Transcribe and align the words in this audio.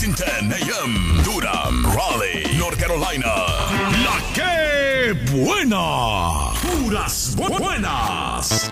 1410 0.00 0.80
AM. 0.80 1.22
Durham, 1.24 1.84
Raleigh, 1.94 2.56
North 2.56 2.78
Carolina. 2.80 3.34
La 4.02 4.16
que 4.32 5.12
buena. 5.30 6.52
Puras 6.62 7.36
bu- 7.36 7.58
buenas. 7.58 8.70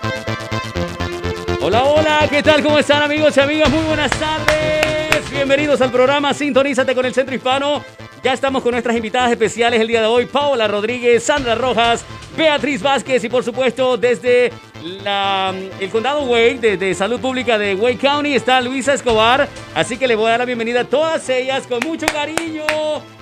Hola, 1.61 1.83
hola, 1.83 2.27
¿qué 2.31 2.41
tal? 2.41 2.63
¿Cómo 2.63 2.79
están 2.79 3.03
amigos 3.03 3.37
y 3.37 3.39
amigas? 3.41 3.69
Muy 3.69 3.83
buenas 3.83 4.09
tardes. 4.11 5.29
Bienvenidos 5.29 5.79
al 5.81 5.91
programa 5.91 6.33
Sintonízate 6.33 6.95
con 6.95 7.05
el 7.05 7.13
Centro 7.13 7.35
Hispano. 7.35 7.83
Ya 8.23 8.33
estamos 8.33 8.63
con 8.63 8.71
nuestras 8.71 8.95
invitadas 8.97 9.29
especiales 9.31 9.79
el 9.79 9.87
día 9.87 10.01
de 10.01 10.07
hoy, 10.07 10.25
Paola 10.25 10.67
Rodríguez, 10.67 11.23
Sandra 11.23 11.53
Rojas, 11.53 12.03
Beatriz 12.35 12.81
Vázquez 12.81 13.23
y 13.23 13.29
por 13.29 13.43
supuesto 13.43 13.97
desde 13.97 14.51
la, 14.83 15.53
el 15.79 15.89
condado 15.89 16.23
Wake, 16.23 16.59
de, 16.59 16.77
de 16.77 16.93
Salud 16.93 17.19
Pública 17.19 17.57
de 17.57 17.75
Wake 17.75 17.97
County, 17.97 18.33
está 18.33 18.61
Luisa 18.61 18.93
Escobar. 18.93 19.47
Así 19.75 19.97
que 19.97 20.07
le 20.07 20.15
voy 20.15 20.27
a 20.27 20.31
dar 20.31 20.39
la 20.39 20.45
bienvenida 20.45 20.81
a 20.81 20.85
todas 20.85 21.27
ellas 21.29 21.67
con 21.67 21.79
mucho 21.85 22.05
cariño. 22.07 22.63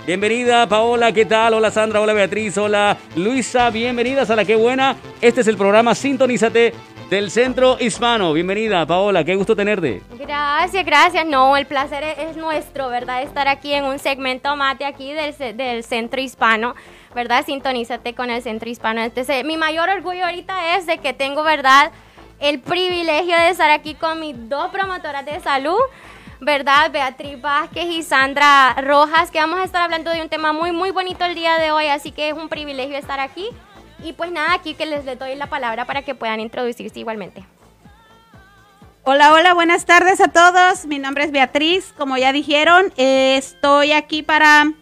Bienvenida 0.05 0.67
Paola, 0.67 1.11
¿qué 1.11 1.25
tal? 1.25 1.55
Hola 1.55 1.69
Sandra, 1.69 1.99
hola 1.99 2.13
Beatriz, 2.13 2.57
hola 2.57 2.97
Luisa, 3.15 3.69
bienvenidas 3.69 4.29
a 4.29 4.35
la 4.35 4.45
que 4.45 4.55
buena. 4.55 4.95
Este 5.19 5.41
es 5.41 5.47
el 5.47 5.57
programa 5.57 5.95
Sintonízate 5.95 6.73
del 7.09 7.31
Centro 7.31 7.77
Hispano. 7.79 8.33
Bienvenida 8.33 8.85
Paola, 8.85 9.23
qué 9.23 9.35
gusto 9.35 9.55
tenerte. 9.55 10.01
Gracias, 10.19 10.85
gracias. 10.85 11.25
No, 11.25 11.55
el 11.55 11.65
placer 11.65 12.03
es, 12.03 12.17
es 12.19 12.37
nuestro, 12.37 12.89
¿verdad? 12.89 13.23
Estar 13.23 13.47
aquí 13.47 13.73
en 13.73 13.85
un 13.85 13.97
segmento 13.97 14.53
de 14.77 14.85
aquí 14.85 15.13
del, 15.13 15.57
del 15.57 15.83
Centro 15.83 16.19
Hispano, 16.19 16.75
¿verdad? 17.15 17.45
Sintonízate 17.45 18.13
con 18.13 18.29
el 18.29 18.41
Centro 18.41 18.69
Hispano. 18.69 19.01
Entonces, 19.01 19.45
mi 19.45 19.55
mayor 19.55 19.89
orgullo 19.89 20.25
ahorita 20.25 20.75
es 20.75 20.85
de 20.85 20.97
que 20.97 21.13
tengo, 21.13 21.43
¿verdad? 21.43 21.91
El 22.39 22.59
privilegio 22.59 23.37
de 23.37 23.49
estar 23.49 23.71
aquí 23.71 23.95
con 23.95 24.19
mis 24.19 24.35
dos 24.49 24.69
promotoras 24.71 25.25
de 25.25 25.39
salud, 25.39 25.79
¿verdad? 26.41 26.91
Beatriz 26.91 27.41
Vázquez 27.41 27.85
y 27.85 28.03
Sandra 28.03 28.75
Rojas, 28.81 29.31
que 29.31 29.39
vamos 29.39 29.59
a 29.59 29.63
estar 29.63 29.81
hablando 29.81 30.11
de 30.11 30.21
un 30.21 30.29
tema 30.29 30.51
muy, 30.51 30.71
muy 30.71 30.91
bonito 30.91 31.23
el 31.23 31.35
día 31.35 31.57
de 31.57 31.71
hoy, 31.71 31.87
así 31.87 32.11
que 32.11 32.29
es 32.29 32.35
un 32.35 32.49
privilegio 32.49 32.97
estar 32.97 33.19
aquí. 33.19 33.49
Y 34.03 34.13
pues 34.13 34.31
nada, 34.31 34.53
aquí 34.53 34.73
que 34.73 34.85
les, 34.85 35.05
doy 35.17 35.35
la 35.35 35.47
palabra 35.47 35.85
para 35.85 36.03
que 36.03 36.15
puedan 36.15 36.39
introducirse 36.39 36.99
igualmente. 36.99 37.43
Hola, 39.03 39.33
hola, 39.33 39.53
buenas 39.53 39.85
tardes 39.85 40.19
a 40.21 40.27
todos. 40.27 40.85
Mi 40.85 40.99
nombre 40.99 41.23
es 41.23 41.31
Beatriz, 41.31 41.93
como 41.97 42.17
ya 42.17 42.33
dijeron, 42.33 42.91
estoy 42.97 43.93
aquí 43.93 44.21
para 44.21 44.73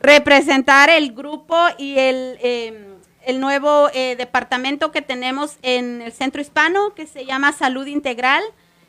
representar 0.00 0.88
el 0.88 1.12
grupo 1.12 1.56
y 1.78 1.98
el, 1.98 2.38
eh, 2.40 2.92
el 3.24 3.40
nuevo 3.40 3.88
eh, 3.92 4.16
departamento 4.16 4.92
que 4.92 5.02
tenemos 5.02 5.58
en 5.62 6.02
el 6.02 6.12
Centro 6.12 6.40
Hispano 6.40 6.94
que 6.94 7.06
se 7.06 7.24
llama 7.24 7.52
Salud 7.52 7.86
Integral. 7.86 8.42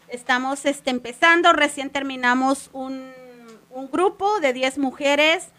Estamos 0.08 0.66
este, 0.66 0.92
empezando, 0.92 1.54
recién 1.54 1.90
terminamos 1.90 2.70
un, 2.74 3.12
un 3.70 3.90
grupo 3.92 4.40
de 4.40 4.54
10 4.54 4.78
mujeres 4.78 5.50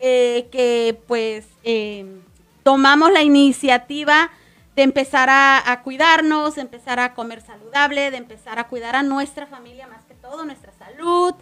eh, 0.00 0.48
que 0.50 0.98
pues 1.06 1.46
eh, 1.62 2.06
tomamos 2.70 3.10
la 3.10 3.24
iniciativa 3.24 4.30
de 4.76 4.84
empezar 4.84 5.28
a, 5.28 5.80
cuidarnos, 5.82 6.54
de 6.54 6.60
empezar 6.60 7.00
a 7.00 7.14
comer 7.14 7.40
saludable, 7.40 8.12
de 8.12 8.16
empezar 8.16 8.60
a 8.60 8.68
cuidar 8.68 8.94
a 8.94 9.02
nuestra 9.02 9.48
familia 9.48 9.88
más 9.88 10.04
que 10.04 10.14
todo, 10.14 10.44
nuestra 10.44 10.72
salud, 10.78 11.34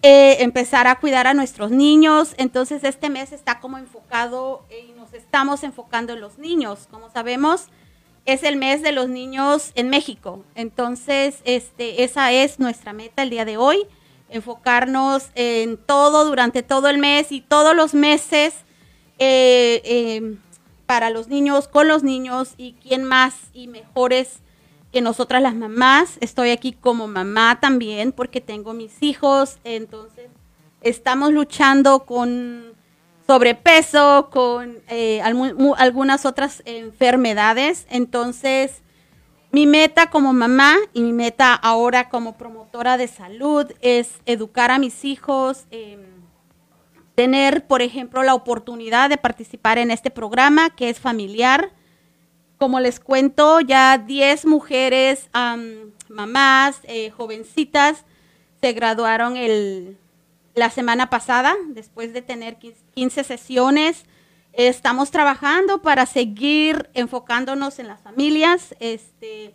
eh, 0.00 0.38
empezar 0.40 0.86
a 0.86 0.98
cuidar 0.98 1.26
a 1.26 1.34
nuestros 1.34 1.72
niños. 1.72 2.32
Entonces 2.38 2.84
este 2.84 3.10
mes 3.10 3.32
está 3.32 3.60
como 3.60 3.76
enfocado 3.76 4.64
eh, 4.70 4.86
y 4.88 4.92
nos 4.92 5.12
estamos 5.12 5.62
enfocando 5.62 6.14
en 6.14 6.22
los 6.22 6.38
niños. 6.38 6.88
Como 6.90 7.10
sabemos, 7.10 7.66
es 8.24 8.42
el 8.42 8.56
mes 8.56 8.80
de 8.80 8.92
los 8.92 9.10
niños 9.10 9.72
en 9.74 9.90
México. 9.90 10.42
Entonces 10.54 11.42
este, 11.44 12.02
esa 12.02 12.32
es 12.32 12.58
nuestra 12.58 12.94
meta 12.94 13.24
el 13.24 13.28
día 13.28 13.44
de 13.44 13.58
hoy, 13.58 13.86
enfocarnos 14.30 15.28
en 15.34 15.76
todo 15.76 16.24
durante 16.24 16.62
todo 16.62 16.88
el 16.88 16.96
mes 16.96 17.30
y 17.30 17.42
todos 17.42 17.76
los 17.76 17.92
meses. 17.92 18.54
eh, 19.18 19.82
eh, 19.84 20.38
para 20.92 21.08
los 21.08 21.28
niños, 21.28 21.68
con 21.68 21.88
los 21.88 22.02
niños 22.02 22.52
y 22.58 22.74
quién 22.74 23.02
más 23.02 23.34
y 23.54 23.66
mejores 23.66 24.40
que 24.92 25.00
nosotras 25.00 25.40
las 25.40 25.54
mamás. 25.54 26.18
Estoy 26.20 26.50
aquí 26.50 26.74
como 26.74 27.08
mamá 27.08 27.60
también 27.62 28.12
porque 28.12 28.42
tengo 28.42 28.74
mis 28.74 29.02
hijos, 29.02 29.56
entonces 29.64 30.28
estamos 30.82 31.32
luchando 31.32 32.00
con 32.04 32.74
sobrepeso, 33.26 34.28
con 34.30 34.80
eh, 34.88 35.22
algunas 35.22 36.26
otras 36.26 36.62
enfermedades. 36.66 37.86
Entonces, 37.88 38.82
mi 39.50 39.66
meta 39.66 40.10
como 40.10 40.34
mamá 40.34 40.76
y 40.92 41.00
mi 41.00 41.14
meta 41.14 41.54
ahora 41.54 42.10
como 42.10 42.36
promotora 42.36 42.98
de 42.98 43.08
salud 43.08 43.64
es 43.80 44.10
educar 44.26 44.70
a 44.70 44.78
mis 44.78 45.06
hijos. 45.06 45.64
em, 45.70 46.11
tener, 47.14 47.66
por 47.66 47.82
ejemplo, 47.82 48.22
la 48.22 48.34
oportunidad 48.34 49.10
de 49.10 49.18
participar 49.18 49.78
en 49.78 49.90
este 49.90 50.10
programa 50.10 50.70
que 50.70 50.88
es 50.88 51.00
familiar. 51.00 51.70
Como 52.58 52.80
les 52.80 53.00
cuento, 53.00 53.60
ya 53.60 53.98
10 53.98 54.46
mujeres, 54.46 55.28
am, 55.32 55.92
mamás, 56.08 56.80
eh, 56.84 57.10
jovencitas, 57.10 58.04
se 58.60 58.72
graduaron 58.72 59.36
el, 59.36 59.98
la 60.54 60.70
semana 60.70 61.10
pasada, 61.10 61.56
después 61.68 62.12
de 62.12 62.22
tener 62.22 62.58
15 62.94 63.24
sesiones. 63.24 64.04
Estamos 64.52 65.10
trabajando 65.10 65.82
para 65.82 66.06
seguir 66.06 66.90
enfocándonos 66.94 67.78
en 67.78 67.88
las 67.88 68.00
familias, 68.00 68.74
este, 68.78 69.54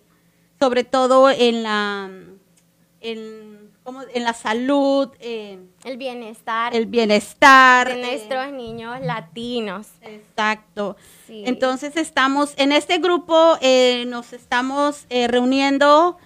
sobre 0.60 0.84
todo 0.84 1.30
en 1.30 1.64
la, 1.64 2.10
en 4.14 4.24
la 4.24 4.34
salud, 4.34 5.10
en 5.20 5.72
El 5.86 5.98
bienestar. 5.98 6.76
el 6.76 6.86
bienestar. 6.88 7.88
de 7.88 7.94
eh, 8.02 8.06
nuestros 8.18 8.52
niños 8.52 9.00
latinos. 9.02 9.88
Exacto. 10.02 10.98
Sí. 11.26 11.44
Entonces 11.46 11.96
estamos 11.96 12.54
en 12.58 12.72
este 12.74 12.98
grupo, 12.98 13.58
eh, 13.62 14.04
nos 14.08 14.34
estamos 14.34 15.06
eh, 15.10 15.28
reuniendo 15.28 16.18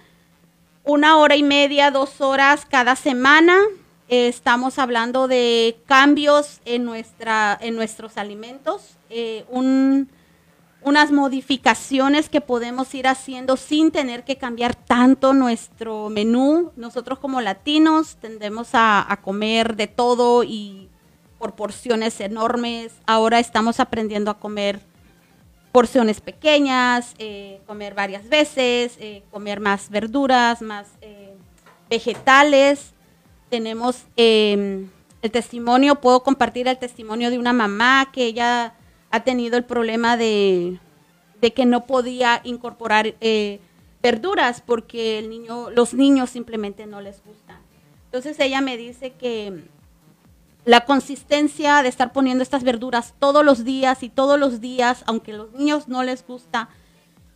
una 0.84 1.16
hora 1.18 1.36
y 1.36 1.44
media, 1.44 1.90
dos 1.92 2.20
horas 2.20 2.66
cada 2.68 2.96
semana. 2.96 3.56
Eh, 4.08 4.26
estamos 4.26 4.78
hablando 4.80 5.28
de 5.28 5.76
cambios 5.86 6.60
en, 6.64 6.84
nuestra, 6.84 7.56
en 7.60 7.76
nuestros 7.76 8.16
alimentos, 8.18 8.96
eh, 9.08 9.44
un- 9.48 10.10
unas 10.84 11.12
modificaciones 11.12 12.28
que 12.28 12.40
podemos 12.40 12.94
ir 12.94 13.06
haciendo 13.06 13.56
sin 13.56 13.90
tener 13.90 14.24
que 14.24 14.36
cambiar 14.36 14.74
tanto 14.74 15.32
nuestro 15.32 16.08
menú. 16.08 16.72
Nosotros 16.76 17.18
como 17.18 17.40
latinos 17.40 18.16
tendemos 18.20 18.74
a, 18.74 19.10
a 19.10 19.20
comer 19.20 19.76
de 19.76 19.86
todo 19.86 20.44
y 20.44 20.88
por 21.38 21.54
porciones 21.54 22.20
enormes. 22.20 22.92
Ahora 23.06 23.38
estamos 23.38 23.80
aprendiendo 23.80 24.30
a 24.30 24.38
comer 24.38 24.80
porciones 25.72 26.20
pequeñas, 26.20 27.14
eh, 27.18 27.60
comer 27.66 27.94
varias 27.94 28.28
veces, 28.28 28.96
eh, 29.00 29.22
comer 29.30 29.58
más 29.58 29.88
verduras, 29.88 30.62
más 30.62 30.86
eh, 31.00 31.34
vegetales. 31.88 32.92
Tenemos 33.48 34.04
eh, 34.16 34.86
el 35.22 35.30
testimonio, 35.30 35.96
puedo 35.96 36.22
compartir 36.22 36.68
el 36.68 36.78
testimonio 36.78 37.30
de 37.30 37.38
una 37.38 37.52
mamá 37.52 38.10
que 38.12 38.24
ella 38.24 38.74
ha 39.12 39.20
tenido 39.24 39.56
el 39.56 39.64
problema 39.64 40.16
de, 40.16 40.78
de 41.40 41.52
que 41.52 41.66
no 41.66 41.86
podía 41.86 42.40
incorporar 42.44 43.14
eh, 43.20 43.60
verduras 44.02 44.62
porque 44.64 45.18
el 45.18 45.30
niño, 45.30 45.70
los 45.70 45.94
niños 45.94 46.30
simplemente 46.30 46.86
no 46.86 47.00
les 47.00 47.22
gustan. 47.24 47.58
Entonces 48.06 48.40
ella 48.40 48.60
me 48.60 48.76
dice 48.76 49.12
que 49.12 49.62
la 50.64 50.84
consistencia 50.84 51.82
de 51.82 51.88
estar 51.88 52.12
poniendo 52.12 52.42
estas 52.42 52.64
verduras 52.64 53.14
todos 53.18 53.44
los 53.44 53.64
días 53.64 54.02
y 54.02 54.08
todos 54.08 54.38
los 54.38 54.60
días, 54.60 55.04
aunque 55.06 55.32
a 55.32 55.36
los 55.36 55.52
niños 55.52 55.88
no 55.88 56.02
les 56.04 56.26
gusta, 56.26 56.68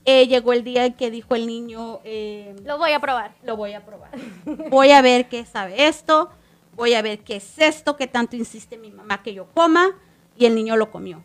eh, 0.07 0.29
llegó 0.29 0.53
el 0.53 0.65
día 0.65 0.87
en 0.87 0.95
que 0.95 1.11
dijo 1.11 1.35
el 1.35 1.47
niño, 1.47 2.01
eh, 2.05 2.55
Lo 2.65 2.79
voy 2.79 2.93
a 2.93 3.01
probar. 3.01 3.35
lo 3.43 3.57
voy 3.57 3.75
a 3.75 3.85
probar. 3.85 4.11
Voy 4.71 4.93
a 4.93 5.03
ver 5.03 5.29
qué 5.29 5.45
sabe 5.45 5.89
esto, 5.89 6.31
voy 6.75 6.95
a 6.95 7.03
ver 7.03 7.19
qué 7.19 7.37
es 7.37 7.59
esto 7.59 7.97
que 7.97 8.07
tanto 8.07 8.37
insiste 8.37 8.79
mi 8.79 8.91
mamá 8.93 9.23
que 9.23 9.35
yo 9.35 9.47
coma, 9.53 9.91
y 10.39 10.47
el 10.47 10.55
niño 10.55 10.77
lo 10.77 10.91
comió. 10.91 11.23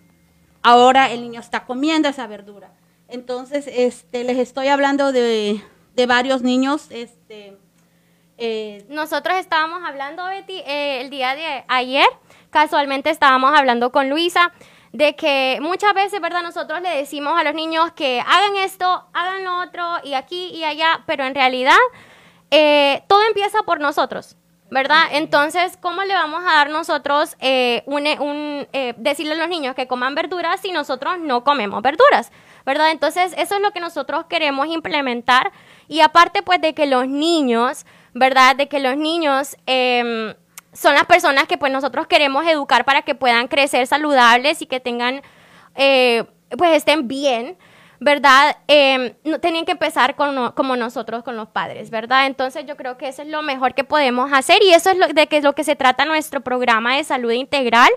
Ahora 0.63 1.11
el 1.11 1.21
niño 1.21 1.39
está 1.39 1.65
comiendo 1.65 2.09
esa 2.09 2.27
verdura. 2.27 2.71
Entonces, 3.07 3.67
este, 3.67 4.23
les 4.23 4.37
estoy 4.37 4.67
hablando 4.67 5.11
de, 5.11 5.61
varios 6.07 6.41
niños, 6.41 6.87
este, 6.89 7.57
eh, 8.37 8.85
Nosotros 8.89 9.37
estábamos 9.37 9.83
hablando, 9.87 10.25
Betty, 10.25 10.63
eh, 10.65 11.01
el 11.01 11.09
día 11.11 11.35
de 11.35 11.63
ayer, 11.67 12.07
casualmente 12.49 13.09
estábamos 13.11 13.53
hablando 13.55 13.91
con 13.91 14.09
Luisa, 14.09 14.51
de 14.93 15.15
que 15.15 15.59
muchas 15.61 15.93
veces, 15.93 16.19
¿verdad? 16.21 16.41
Nosotros 16.41 16.81
le 16.81 16.89
decimos 16.89 17.37
a 17.37 17.43
los 17.43 17.53
niños 17.53 17.91
que 17.91 18.19
hagan 18.19 18.55
esto, 18.57 19.05
hagan 19.13 19.43
lo 19.43 19.61
otro, 19.61 19.83
y 20.03 20.13
aquí 20.13 20.47
y 20.47 20.63
allá, 20.63 21.03
pero 21.05 21.23
en 21.25 21.35
realidad 21.35 21.77
eh, 22.49 23.03
todo 23.07 23.21
empieza 23.27 23.63
por 23.63 23.79
nosotros. 23.79 24.37
¿Verdad? 24.71 25.03
Entonces, 25.11 25.77
¿cómo 25.79 26.01
le 26.03 26.13
vamos 26.13 26.41
a 26.43 26.53
dar 26.53 26.69
nosotros 26.69 27.35
eh, 27.39 27.83
un, 27.85 28.07
un, 28.19 28.67
eh, 28.71 28.93
decirle 28.97 29.33
a 29.33 29.35
los 29.35 29.49
niños 29.49 29.75
que 29.75 29.85
coman 29.85 30.15
verduras 30.15 30.61
si 30.61 30.71
nosotros 30.71 31.19
no 31.19 31.43
comemos 31.43 31.83
verduras? 31.83 32.31
¿Verdad? 32.65 32.91
Entonces, 32.91 33.33
eso 33.37 33.55
es 33.55 33.61
lo 33.61 33.71
que 33.71 33.81
nosotros 33.81 34.25
queremos 34.29 34.67
implementar. 34.67 35.51
Y 35.87 35.99
aparte, 35.99 36.41
pues, 36.41 36.61
de 36.61 36.73
que 36.73 36.85
los 36.85 37.07
niños, 37.07 37.85
¿verdad? 38.13 38.55
De 38.55 38.69
que 38.69 38.79
los 38.79 38.95
niños 38.95 39.57
eh, 39.67 40.35
son 40.73 40.93
las 40.93 41.05
personas 41.05 41.47
que 41.47 41.57
pues 41.57 41.71
nosotros 41.71 42.07
queremos 42.07 42.45
educar 42.45 42.85
para 42.85 43.01
que 43.01 43.15
puedan 43.15 43.47
crecer 43.47 43.87
saludables 43.87 44.61
y 44.61 44.65
que 44.65 44.79
tengan, 44.79 45.21
eh, 45.75 46.23
pues 46.57 46.75
estén 46.75 47.07
bien. 47.07 47.57
¿Verdad? 48.01 48.57
Eh, 48.67 49.15
no, 49.23 49.39
tenían 49.39 49.63
que 49.63 49.73
empezar 49.73 50.15
con, 50.15 50.51
como 50.53 50.75
nosotros, 50.75 51.23
con 51.23 51.35
los 51.35 51.47
padres, 51.49 51.91
¿verdad? 51.91 52.25
Entonces 52.25 52.65
yo 52.65 52.75
creo 52.75 52.97
que 52.97 53.07
eso 53.07 53.21
es 53.21 53.27
lo 53.27 53.43
mejor 53.43 53.75
que 53.75 53.83
podemos 53.83 54.33
hacer 54.33 54.57
y 54.63 54.73
eso 54.73 54.89
es 54.89 54.97
lo, 54.97 55.07
de 55.07 55.27
que 55.27 55.37
es 55.37 55.43
lo 55.43 55.53
que 55.53 55.63
se 55.63 55.75
trata 55.75 56.03
nuestro 56.03 56.41
programa 56.41 56.97
de 56.97 57.03
salud 57.03 57.31
integral. 57.31 57.91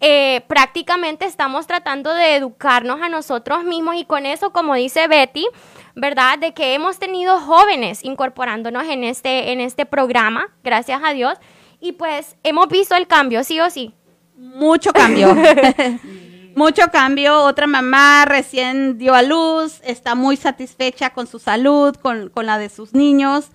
Eh, 0.00 0.42
prácticamente 0.48 1.24
estamos 1.24 1.68
tratando 1.68 2.12
de 2.14 2.34
educarnos 2.34 3.00
a 3.00 3.08
nosotros 3.08 3.62
mismos 3.62 3.94
y 3.94 4.04
con 4.04 4.26
eso, 4.26 4.50
como 4.50 4.74
dice 4.74 5.06
Betty, 5.06 5.46
¿verdad? 5.94 6.40
De 6.40 6.52
que 6.52 6.74
hemos 6.74 6.98
tenido 6.98 7.38
jóvenes 7.38 8.04
incorporándonos 8.04 8.88
en 8.88 9.04
este, 9.04 9.52
en 9.52 9.60
este 9.60 9.86
programa, 9.86 10.48
gracias 10.64 11.00
a 11.04 11.12
Dios, 11.12 11.38
y 11.80 11.92
pues 11.92 12.34
hemos 12.42 12.68
visto 12.68 12.96
el 12.96 13.06
cambio, 13.06 13.44
sí 13.44 13.60
o 13.60 13.70
sí. 13.70 13.94
Mucho 14.36 14.92
cambio. 14.92 15.28
mucho 16.58 16.90
cambio. 16.90 17.44
Otra 17.44 17.66
mamá 17.66 18.24
recién 18.26 18.98
dio 18.98 19.14
a 19.14 19.22
luz, 19.22 19.80
está 19.84 20.14
muy 20.16 20.36
satisfecha 20.36 21.10
con 21.10 21.26
su 21.28 21.38
salud, 21.38 21.94
con, 21.94 22.32
la 22.34 22.58
de 22.58 22.68
sus 22.68 22.92
niños. 22.92 23.46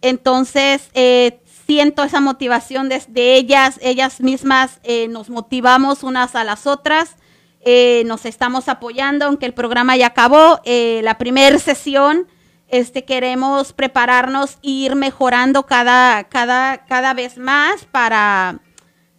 Entonces, 0.00 0.88
eh, 0.94 1.40
siento 1.66 2.04
esa 2.04 2.20
motivación 2.20 2.88
desde 2.88 3.34
ellas, 3.34 3.78
ellas 3.82 4.20
mismas 4.20 4.80
eh, 4.84 5.08
nos 5.08 5.28
motivamos 5.28 6.04
unas 6.04 6.34
a 6.36 6.44
las 6.44 6.66
otras. 6.66 7.16
Eh, 7.64 8.04
nos 8.06 8.24
estamos 8.24 8.68
apoyando, 8.68 9.26
aunque 9.26 9.46
el 9.46 9.54
programa 9.54 9.96
ya 9.96 10.06
acabó. 10.06 10.60
la 10.64 11.18
primera 11.18 11.58
sesión, 11.58 12.28
este, 12.68 13.04
queremos 13.04 13.72
prepararnos 13.72 14.58
e 14.62 14.70
ir 14.70 14.94
mejorando 14.94 15.66
cada, 15.66 16.24
cada, 16.24 16.84
cada 16.86 17.12
vez 17.12 17.38
más 17.38 17.84
para 17.84 18.60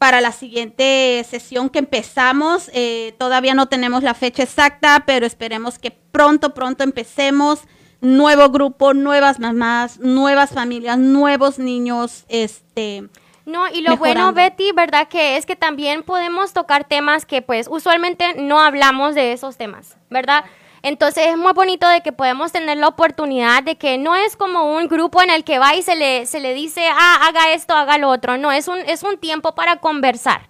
para 0.04 0.20
la 0.20 0.34
siguiente 0.34 1.26
sesión 1.30 1.70
que 1.70 1.80
empezamos. 1.80 2.70
Eh, 2.74 3.16
todavía 3.18 3.54
no 3.54 3.70
tenemos 3.70 4.04
la 4.04 4.14
fecha 4.14 4.44
exacta, 4.44 5.04
pero 5.06 5.26
esperemos 5.26 5.80
que 5.80 5.92
pronto, 5.92 6.54
pronto 6.54 6.84
empecemos. 6.84 7.62
Nuevo 8.02 8.50
grupo, 8.50 8.94
nuevas 8.94 9.40
mamás, 9.40 10.02
nuevas 10.02 10.50
familias, 10.50 10.98
nuevos 10.98 11.58
niños, 11.58 12.26
este. 12.28 13.08
No, 13.46 13.70
y 13.70 13.80
lo 13.80 13.96
bueno, 13.96 14.34
Betty, 14.34 14.74
¿verdad? 14.74 15.08
Que 15.08 15.38
es 15.38 15.46
que 15.46 15.56
también 15.56 16.04
podemos 16.04 16.52
tocar 16.52 16.84
temas 16.84 17.26
que 17.26 17.42
pues 17.42 17.70
usualmente 17.72 18.34
no 18.34 18.60
hablamos 18.60 19.16
de 19.16 19.32
esos 19.32 19.56
temas, 19.56 19.96
¿verdad? 20.10 20.44
Entonces 20.84 21.28
es 21.28 21.38
muy 21.38 21.54
bonito 21.54 21.88
de 21.88 22.02
que 22.02 22.12
podemos 22.12 22.52
tener 22.52 22.78
la 22.78 22.90
oportunidad 22.90 23.64
de 23.64 23.78
que 23.78 23.98
no 23.98 24.16
es 24.16 24.36
como 24.36 24.76
un 24.76 24.90
grupo 24.90 25.22
en 25.22 25.30
el 25.30 25.46
que 25.46 25.58
va 25.58 25.76
y 25.76 25.82
se 25.82 25.96
le, 25.96 26.26
se 26.26 26.42
le 26.42 26.54
dice, 26.54 26.88
ah, 26.90 27.22
haga 27.24 27.54
esto, 27.54 27.74
haga 27.74 27.98
lo 27.98 28.10
otro. 28.10 28.38
No, 28.38 28.52
es 28.52 28.68
un, 28.68 28.80
es 28.80 29.02
un 29.02 29.18
tiempo 29.18 29.56
para 29.56 29.78
conversar. 29.78 30.42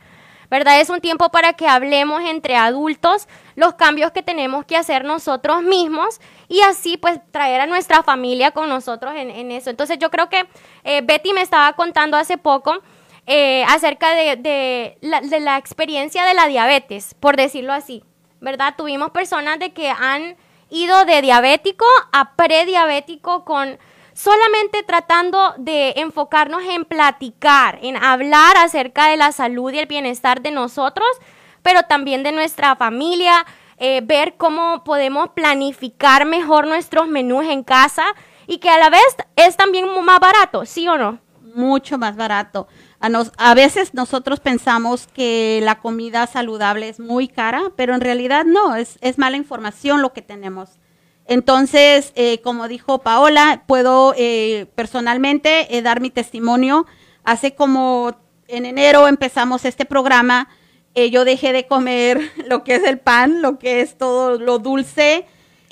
¿verdad? 0.50 0.80
Es 0.80 0.92
un 0.92 1.02
tiempo 1.02 1.30
para 1.30 1.54
que 1.54 1.68
hablemos 1.68 2.22
entre 2.24 2.56
adultos 2.56 3.28
los 3.56 3.74
cambios 3.74 4.12
que 4.12 4.22
tenemos 4.22 4.66
que 4.66 4.78
hacer 4.78 5.04
nosotros 5.04 5.64
mismos 5.64 6.22
y 6.48 6.62
así 6.62 6.98
pues 6.98 7.20
traer 7.32 7.62
a 7.62 7.66
nuestra 7.66 8.04
familia 8.04 8.52
con 8.52 8.70
nosotros 8.70 9.14
en, 9.16 9.52
eso. 9.52 9.72
Entonces 9.72 9.98
yo 9.98 10.12
creo 10.12 10.30
que 10.30 10.46
eh, 10.84 11.02
Betty 11.04 11.34
me 11.34 11.42
estaba 11.42 11.74
contando 11.74 12.18
hace 12.18 12.38
poco 12.38 12.84
eh, 13.26 13.64
acerca 13.68 14.14
de, 14.14 14.36
de, 14.36 14.98
la, 15.02 15.22
de 15.22 15.40
la 15.40 15.58
experiencia 15.58 16.24
de 16.24 16.36
la 16.36 16.48
diabetes, 16.48 17.16
por 17.20 17.36
decirlo 17.36 17.74
así. 17.74 18.04
¿Verdad? 18.44 18.76
Tuvimos 18.78 19.12
personas 19.12 19.58
de 19.58 19.72
que 19.74 19.90
han 19.90 20.36
ido 20.70 21.06
de 21.06 21.22
diabético 21.22 21.86
a 22.12 22.36
prediabético 22.36 23.46
con 23.46 23.80
solamente 24.14 24.84
tratando 24.84 25.56
de 25.58 25.94
enfocarnos 25.96 26.62
en 26.64 26.86
platicar, 26.86 27.80
en 27.82 27.96
hablar 27.96 28.58
acerca 28.58 29.08
de 29.08 29.18
la 29.18 29.32
salud 29.32 29.72
y 29.72 29.80
el 29.80 29.86
bienestar 29.88 30.42
de 30.42 30.52
nosotros, 30.52 31.08
pero 31.64 31.84
también 31.84 32.22
de 32.22 32.32
nuestra 32.34 32.76
familia, 32.76 33.46
eh, 33.78 34.02
ver 34.04 34.36
cómo 34.36 34.84
podemos 34.84 35.30
planificar 35.30 36.26
mejor 36.26 36.68
nuestros 36.68 37.08
menús 37.08 37.46
en 37.46 37.64
casa 37.64 38.04
y 38.46 38.58
que 38.58 38.70
a 38.70 38.78
la 38.78 38.90
vez 38.90 39.16
es 39.38 39.56
también 39.56 39.88
más 40.04 40.20
barato, 40.20 40.66
¿sí 40.66 40.88
o 40.88 40.98
no? 40.98 41.20
Mucho 41.54 41.98
más 41.98 42.16
barato. 42.16 42.68
A, 43.00 43.54
veces 43.54 43.94
nosotros 43.94 44.40
pensamos 44.40 45.08
que 45.08 45.60
la 45.62 45.80
comida 45.80 46.26
saludable 46.26 46.90
es 46.90 47.00
muy 47.00 47.28
cara, 47.28 47.72
pero 47.76 47.94
en 47.94 48.02
realidad 48.02 48.46
no, 48.46 48.76
es, 48.76 48.98
mala 49.18 49.38
información 49.38 50.02
lo 50.02 50.14
que 50.14 50.22
tenemos. 50.22 50.80
Entonces, 51.26 52.12
eh, 52.16 52.40
como 52.42 52.68
dijo 52.68 53.00
Paola, 53.00 53.64
puedo 53.68 54.14
eh, 54.18 54.68
personalmente 54.76 55.78
eh, 55.78 55.82
dar 55.82 56.02
mi 56.02 56.10
testimonio. 56.10 56.86
Hace 57.24 57.56
como 57.56 58.16
en 58.48 58.66
enero 58.66 59.08
empezamos 59.08 59.66
este 59.66 59.86
programa, 59.86 60.50
yo 61.12 61.26
dejé 61.26 61.54
de 61.54 61.68
comer 61.68 62.20
lo 62.48 62.64
que 62.64 62.76
es 62.76 62.84
el 62.84 63.00
pan, 63.00 63.42
lo 63.42 63.60
que 63.60 63.82
es 63.82 63.98
todo 63.98 64.38
lo 64.38 64.60
dulce, 64.60 65.26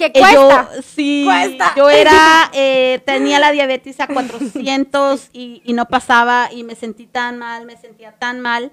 que 0.10 0.20
cuesta. 0.20 0.70
Yo, 0.76 0.82
sí, 0.82 1.28
yo 1.78 1.90
era, 1.90 2.50
eh, 2.54 3.02
tenía 3.06 3.40
la 3.40 3.52
diabetes 3.52 4.00
a 4.00 4.08
400 4.08 5.30
y, 5.34 5.62
no 5.74 5.86
pasaba 5.86 6.50
y 6.52 6.64
me 6.64 6.76
sentí 6.76 7.06
tan 7.06 7.38
mal, 7.38 7.66
me 7.66 7.78
sentía 7.78 8.14
tan 8.14 8.40
mal 8.40 8.72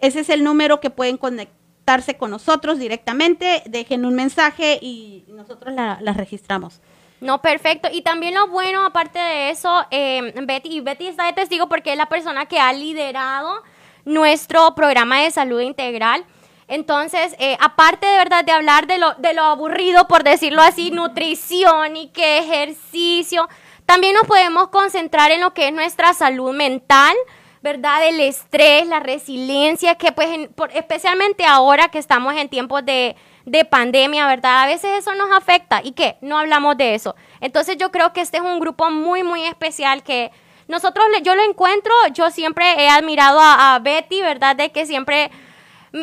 Ese 0.00 0.20
es 0.20 0.28
el 0.28 0.44
número 0.44 0.80
que 0.80 0.90
pueden 0.90 1.16
conectarse 1.16 2.16
con 2.16 2.30
nosotros 2.30 2.78
directamente. 2.78 3.62
Dejen 3.66 4.04
un 4.04 4.14
mensaje 4.14 4.78
y 4.82 5.24
nosotros 5.28 5.74
la, 5.74 5.98
registramos. 6.16 6.80
No, 7.20 7.40
perfecto. 7.40 7.88
Y 7.92 8.02
también 8.02 8.34
lo 8.34 8.48
bueno, 8.48 8.84
aparte 8.84 9.18
de 9.18 9.50
eso, 9.50 9.86
eh, 9.90 10.34
Betty, 10.44 10.76
y 10.76 10.80
Betty 10.80 11.06
está 11.06 11.26
de 11.26 11.32
testigo 11.32 11.68
porque 11.68 11.92
es 11.92 11.96
la 11.96 12.06
persona 12.06 12.46
que 12.46 12.58
ha 12.58 12.72
liderado 12.72 13.62
nuestro 14.04 14.74
programa 14.74 15.22
de 15.22 15.30
salud 15.30 15.60
integral. 15.60 16.24
Entonces, 16.68 17.36
eh, 17.38 17.56
aparte 17.60 18.06
de 18.06 18.16
verdad 18.16 18.44
de 18.44 18.52
hablar 18.52 18.86
de 18.86 18.98
lo, 18.98 19.14
de 19.14 19.34
lo 19.34 19.42
aburrido, 19.42 20.08
por 20.08 20.24
decirlo 20.24 20.62
así, 20.62 20.90
nutrición 20.90 21.96
y 21.96 22.08
qué 22.08 22.38
ejercicio, 22.38 23.48
también 23.86 24.14
nos 24.14 24.26
podemos 24.26 24.68
concentrar 24.68 25.30
en 25.30 25.40
lo 25.40 25.52
que 25.52 25.68
es 25.68 25.72
nuestra 25.74 26.14
salud 26.14 26.54
mental, 26.54 27.14
¿verdad? 27.60 28.06
El 28.06 28.20
estrés, 28.20 28.86
la 28.86 29.00
resiliencia, 29.00 29.94
que 29.96 30.12
pues 30.12 30.28
especialmente 30.74 31.44
ahora 31.44 31.88
que 31.88 31.98
estamos 31.98 32.34
en 32.34 32.48
tiempos 32.48 32.84
de, 32.84 33.16
de 33.44 33.64
pandemia, 33.64 34.26
¿verdad? 34.26 34.62
A 34.62 34.66
veces 34.66 34.98
eso 34.98 35.14
nos 35.14 35.30
afecta 35.36 35.80
y 35.82 35.92
que 35.92 36.16
no 36.20 36.38
hablamos 36.38 36.76
de 36.76 36.94
eso. 36.94 37.14
Entonces 37.40 37.76
yo 37.76 37.90
creo 37.90 38.12
que 38.12 38.22
este 38.22 38.38
es 38.38 38.42
un 38.42 38.58
grupo 38.58 38.90
muy, 38.90 39.22
muy 39.22 39.44
especial 39.44 40.02
que 40.02 40.30
nosotros, 40.66 41.06
yo 41.22 41.34
lo 41.34 41.42
encuentro, 41.42 41.92
yo 42.14 42.30
siempre 42.30 42.82
he 42.82 42.88
admirado 42.88 43.38
a, 43.38 43.74
a 43.74 43.78
Betty, 43.80 44.22
¿verdad? 44.22 44.56
De 44.56 44.72
que 44.72 44.86
siempre 44.86 45.30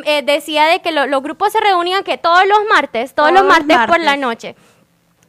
eh, 0.05 0.21
decía 0.23 0.65
de 0.65 0.81
que 0.81 0.91
lo- 0.91 1.05
los 1.07 1.21
grupos 1.21 1.51
se 1.51 1.59
reunían 1.59 2.03
que 2.03 2.17
todos 2.17 2.45
los 2.47 2.59
martes, 2.69 3.13
todos, 3.13 3.29
Todos 3.29 3.41
los 3.43 3.49
martes, 3.49 3.77
por 3.87 3.99
la 3.99 4.15
noche. 4.17 4.55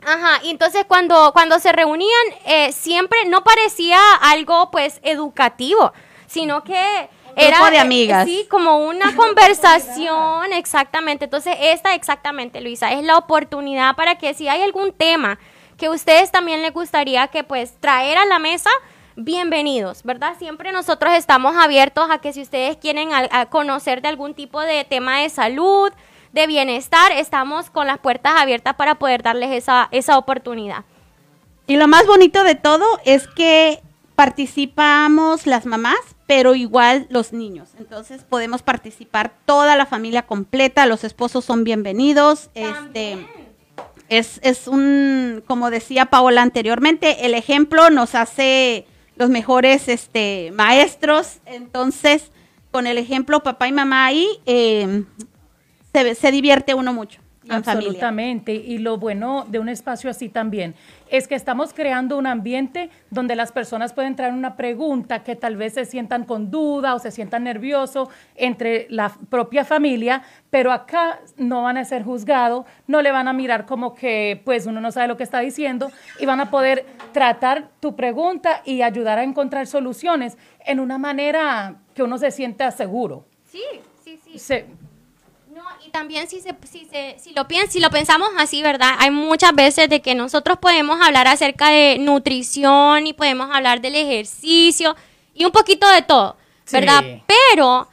Ajá, 0.05 0.41
y 0.43 0.51
entonces 0.51 0.85
cuando, 0.87 1.33
cuando 1.33 1.59
se 1.61 1.71
reunían, 1.73 2.11
eh, 2.47 2.73
siempre 2.73 3.25
no 3.27 3.45
parecía 3.45 3.99
algo 4.21 4.71
pues 4.71 4.99
educativo, 5.05 5.93
sino 6.27 6.65
que 6.65 7.09
era 7.37 7.57
grupo 7.59 7.71
de 7.71 7.77
eh, 7.77 7.81
amigas. 7.81 8.25
sí, 8.27 8.47
como 8.51 8.79
una 8.79 9.15
conversación, 9.17 10.53
exactamente. 10.53 11.25
Entonces, 11.27 11.57
esta 11.61 11.95
exactamente, 11.95 12.61
Luisa, 12.61 12.93
es 12.93 13.05
la 13.05 13.17
oportunidad 13.17 13.95
para 13.97 14.17
que 14.19 14.35
si 14.35 14.49
hay 14.49 14.63
algún 14.63 14.93
tema 14.93 15.39
que 15.79 15.87
a 15.87 15.91
ustedes 15.91 16.31
también 16.31 16.63
les 16.63 16.73
gustaría 16.73 17.29
que 17.29 17.45
pues 17.45 17.75
traer 17.81 18.19
a 18.19 18.25
la 18.27 18.39
mesa, 18.39 18.71
bienvenidos, 19.17 20.03
¿verdad? 20.03 20.35
Siempre 20.39 20.73
nosotros 20.73 21.13
estamos 21.15 21.57
abiertos 21.57 22.11
a 22.11 22.19
que 22.19 22.33
si 22.33 22.43
ustedes 22.43 22.77
quieren 22.77 23.13
a- 23.13 23.29
a 23.31 23.47
conocer 23.47 24.03
de 24.03 24.09
algún 24.09 24.35
tipo 24.35 24.61
de 24.61 24.85
tema 24.85 25.21
de 25.21 25.29
salud, 25.31 25.91
de 26.33 26.47
bienestar, 26.47 27.13
estamos 27.13 27.71
con 27.71 27.87
las 27.87 27.99
puertas 27.99 28.35
abiertas 28.41 28.75
para 28.75 28.95
poder 28.97 29.23
darles 29.23 29.51
esa, 29.51 29.89
esa 29.91 30.17
oportunidad. 30.17 30.85
Y 31.67 31.77
lo 31.77 31.89
más 31.89 32.07
bonito 32.07 32.43
de 32.43 32.55
todo 32.55 32.85
es 33.05 33.29
que 33.29 33.81
participamos 34.15 35.47
las 35.47 35.67
mamás, 35.67 35.99
pero 36.27 36.55
igual 36.55 37.07
los 37.11 37.33
niños. 37.33 37.71
Entonces 37.79 38.25
podemos 38.25 38.63
participar 38.63 39.33
toda 39.47 39.77
la 39.77 39.85
familia 39.87 40.23
completa, 40.23 40.87
los 40.87 41.05
esposos 41.05 41.45
son 41.45 41.65
bienvenidos. 41.65 42.49
Este 42.55 43.27
es, 44.09 44.41
es 44.43 44.69
un, 44.69 45.43
como 45.47 45.71
decía 45.71 46.07
Paola 46.07 46.43
anteriormente, 46.43 47.27
el 47.27 47.35
ejemplo 47.35 47.91
nos 47.91 48.15
hace 48.15 48.87
los 49.17 49.31
mejores 49.31 49.89
este, 49.89 50.53
maestros. 50.53 51.39
Entonces, 51.47 52.31
con 52.71 52.87
el 52.87 52.99
ejemplo 52.99 53.43
papá 53.43 53.69
y 53.69 53.73
mamá 53.73 54.07
ahí, 54.07 54.27
eh, 54.47 55.05
se, 55.93 56.15
se 56.15 56.31
divierte 56.31 56.75
uno 56.75 56.93
mucho. 56.93 57.22
Absolutamente. 57.49 58.53
Y 58.55 58.79
lo 58.79 58.99
bueno 58.99 59.45
de 59.49 59.59
un 59.59 59.69
espacio 59.69 60.09
así 60.11 60.29
también 60.29 60.75
es 61.11 61.29
que 61.29 61.35
estamos 61.35 61.75
creando 61.75 62.17
un 62.17 62.27
ambiente 62.27 62.89
donde 63.11 63.37
las 63.37 63.53
personas 63.53 63.93
pueden 63.93 64.17
traer 64.17 64.33
una 64.33 64.57
pregunta 64.57 65.23
que 65.23 65.37
tal 65.37 65.57
vez 65.57 65.75
se 65.75 65.85
sientan 65.85 66.25
con 66.25 66.51
duda 66.51 66.95
o 66.95 66.99
se 66.99 67.11
sientan 67.11 67.45
nerviosos 67.45 68.09
entre 68.37 68.87
la 68.91 69.13
propia 69.29 69.65
familia, 69.65 70.23
pero 70.51 70.73
acá 70.73 71.21
no 71.37 71.63
van 71.63 71.77
a 71.79 71.85
ser 71.85 72.03
juzgados, 72.05 72.65
no 72.87 73.03
le 73.03 73.11
van 73.13 73.29
a 73.29 73.33
mirar 73.33 73.67
como 73.67 73.95
que 73.95 74.41
pues 74.45 74.67
uno 74.67 74.81
no 74.81 74.91
sabe 74.93 75.09
lo 75.09 75.17
que 75.17 75.25
está 75.25 75.41
diciendo 75.41 75.91
y 76.21 76.27
van 76.27 76.41
a 76.41 76.51
poder 76.51 76.87
tratar 77.13 77.69
tu 77.81 77.95
pregunta 77.97 78.63
y 78.65 78.83
ayudar 78.83 79.19
a 79.19 79.25
encontrar 79.25 79.67
soluciones 79.67 80.39
en 80.65 80.81
una 80.81 80.97
manera 80.99 81.77
que 81.95 82.03
uno 82.03 82.19
se 82.19 82.31
sienta 82.31 82.71
seguro. 82.71 83.27
Sí, 83.45 83.63
sí, 84.03 84.19
sí. 84.25 84.39
Se- 84.39 84.67
No, 85.55 85.63
y 85.87 85.91
también 85.91 86.29
si, 86.29 86.41
se, 86.41 86.57
si, 86.71 86.87
se, 86.87 87.17
si, 87.19 87.35
lo 87.35 87.47
piens, 87.47 87.71
si 87.71 87.79
lo 87.79 87.91
pensamos 87.91 88.31
así, 88.39 88.63
¿verdad? 88.63 88.95
Hay 88.99 89.11
muchas 89.11 89.55
veces 89.55 89.91
de 89.91 90.01
que 90.01 90.15
nosotros 90.15 90.57
podemos 90.59 90.99
hablar 91.03 91.29
acerca 91.29 91.69
de 91.69 91.99
nutrición 91.99 93.07
y 93.07 93.13
podemos 93.13 93.55
hablar 93.55 93.83
del 93.83 93.95
ejercicio 93.95 94.97
y 95.35 95.45
un 95.45 95.53
poquito 95.53 95.87
de 95.91 96.01
todo, 96.01 96.39
¿verdad? 96.71 97.01
Sí. 97.03 97.23
Pero 97.27 97.87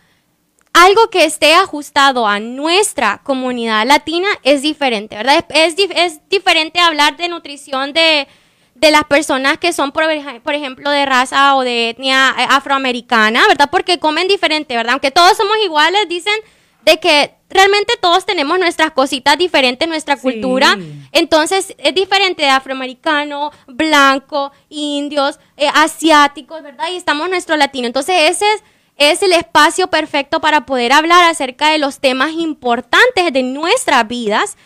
algo 0.72 1.10
que 1.10 1.26
esté 1.26 1.54
ajustado 1.54 2.28
a 2.28 2.40
nuestra 2.40 3.20
comunidad 3.26 3.86
latina 3.86 4.30
es 4.44 4.62
diferente, 4.62 5.18
¿verdad? 5.18 5.44
Es, 5.50 5.76
es, 5.78 5.90
es 5.94 6.30
diferente 6.30 6.80
hablar 6.80 7.18
de 7.18 7.28
nutrición 7.28 7.92
de, 7.92 8.30
de 8.76 8.92
las 8.92 9.04
personas 9.04 9.58
que 9.58 9.74
son, 9.74 9.92
por, 9.92 10.06
por 10.44 10.54
ejemplo, 10.54 10.90
de 10.92 11.06
raza 11.06 11.58
o 11.58 11.64
de 11.64 11.90
etnia 11.90 12.34
eh, 12.40 12.46
afroamericana, 12.50 13.46
¿verdad? 13.50 13.68
Porque 13.70 14.00
comen 14.00 14.30
diferente, 14.30 14.78
¿verdad? 14.78 14.94
Aunque 14.94 15.12
todos 15.12 15.36
somos 15.36 15.58
iguales, 15.62 16.08
dicen 16.08 16.36
de 16.84 17.02
que 17.02 17.39
realmente 17.50 17.94
todos 18.02 18.26
tenemos 18.26 18.60
nuestras 18.60 18.92
cositas 18.92 19.38
diferentes, 19.38 19.88
nuestra 19.88 20.16
Sí. 20.16 20.22
cultura. 20.22 20.78
Entonces, 21.12 21.74
es 21.78 21.96
diferente 21.96 22.44
de 22.44 22.50
afroamericano, 22.50 23.52
blanco, 23.68 24.52
indios, 24.70 25.40
eh, 25.58 25.68
asiáticos, 25.74 26.62
¿verdad? 26.62 26.90
Y 26.92 26.96
estamos 26.96 27.30
nuestro 27.30 27.58
latino. 27.58 27.88
Entonces, 27.88 28.16
ese 28.30 28.46
es, 28.54 28.64
es 28.98 29.24
el 29.24 29.34
espacio 29.34 29.88
perfecto 29.88 30.40
para 30.42 30.66
poder 30.66 30.92
hablar 30.94 31.24
acerca 31.30 31.70
de 31.72 31.78
los 31.80 32.00
temas 32.00 32.32
importantes 32.34 33.34
de 33.34 33.44
nuestras 33.44 34.08
vidas. 34.08 34.58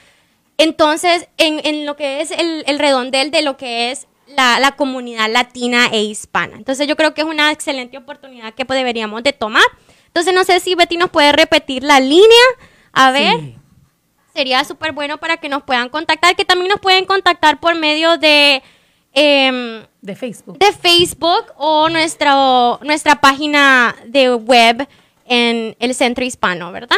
Entonces, 0.58 1.28
en, 1.38 1.66
en 1.66 1.86
lo 1.86 1.96
que 1.96 2.22
es 2.22 2.32
el, 2.32 2.64
el 2.68 2.80
redondel 2.80 3.32
de 3.32 3.42
lo 3.42 3.58
que 3.58 3.92
es 3.92 4.08
la, 4.28 4.60
la 4.60 4.72
comunidad 4.76 5.30
latina 5.30 5.88
e 5.92 6.02
hispana. 6.04 6.56
Entonces, 6.58 6.88
yo 6.88 6.96
creo 6.96 7.14
que 7.14 7.22
es 7.22 7.28
una 7.28 7.52
excelente 7.52 7.98
oportunidad 7.98 8.54
que 8.54 8.64
deberíamos 8.66 9.24
de 9.24 9.34
tomar. 9.34 9.64
Entonces, 10.08 10.34
no 10.34 10.44
sé 10.44 10.60
si 10.60 10.76
Betty 10.76 10.98
nos 10.98 11.10
puede 11.10 11.32
repetir 11.32 11.84
la 11.84 12.00
línea. 12.00 12.46
A 12.94 13.12
ver 13.12 13.34
Sí. 13.40 13.56
sería 14.34 14.64
súper 14.64 14.92
bueno 14.94 15.18
para 15.20 15.38
que 15.38 15.50
nos 15.50 15.64
puedan 15.64 15.90
contactar, 15.90 16.36
que 16.36 16.46
también 16.46 16.70
nos 16.70 16.80
pueden 16.80 17.06
contactar 17.06 17.60
por 17.60 17.76
medio 17.76 18.18
de, 18.18 18.62
em, 19.14 19.84
de 20.02 20.16
Facebook. 20.16 20.58
de 20.60 20.72
Facebook 20.72 21.46
o 21.58 21.90
nuestra, 21.90 22.34
nuestra 22.82 23.16
página 23.22 23.96
de 24.06 24.34
web 24.36 24.88
en 25.26 25.76
el 25.80 25.96
Centro 25.96 26.24
Hispano, 26.26 26.72
¿verdad? 26.72 26.98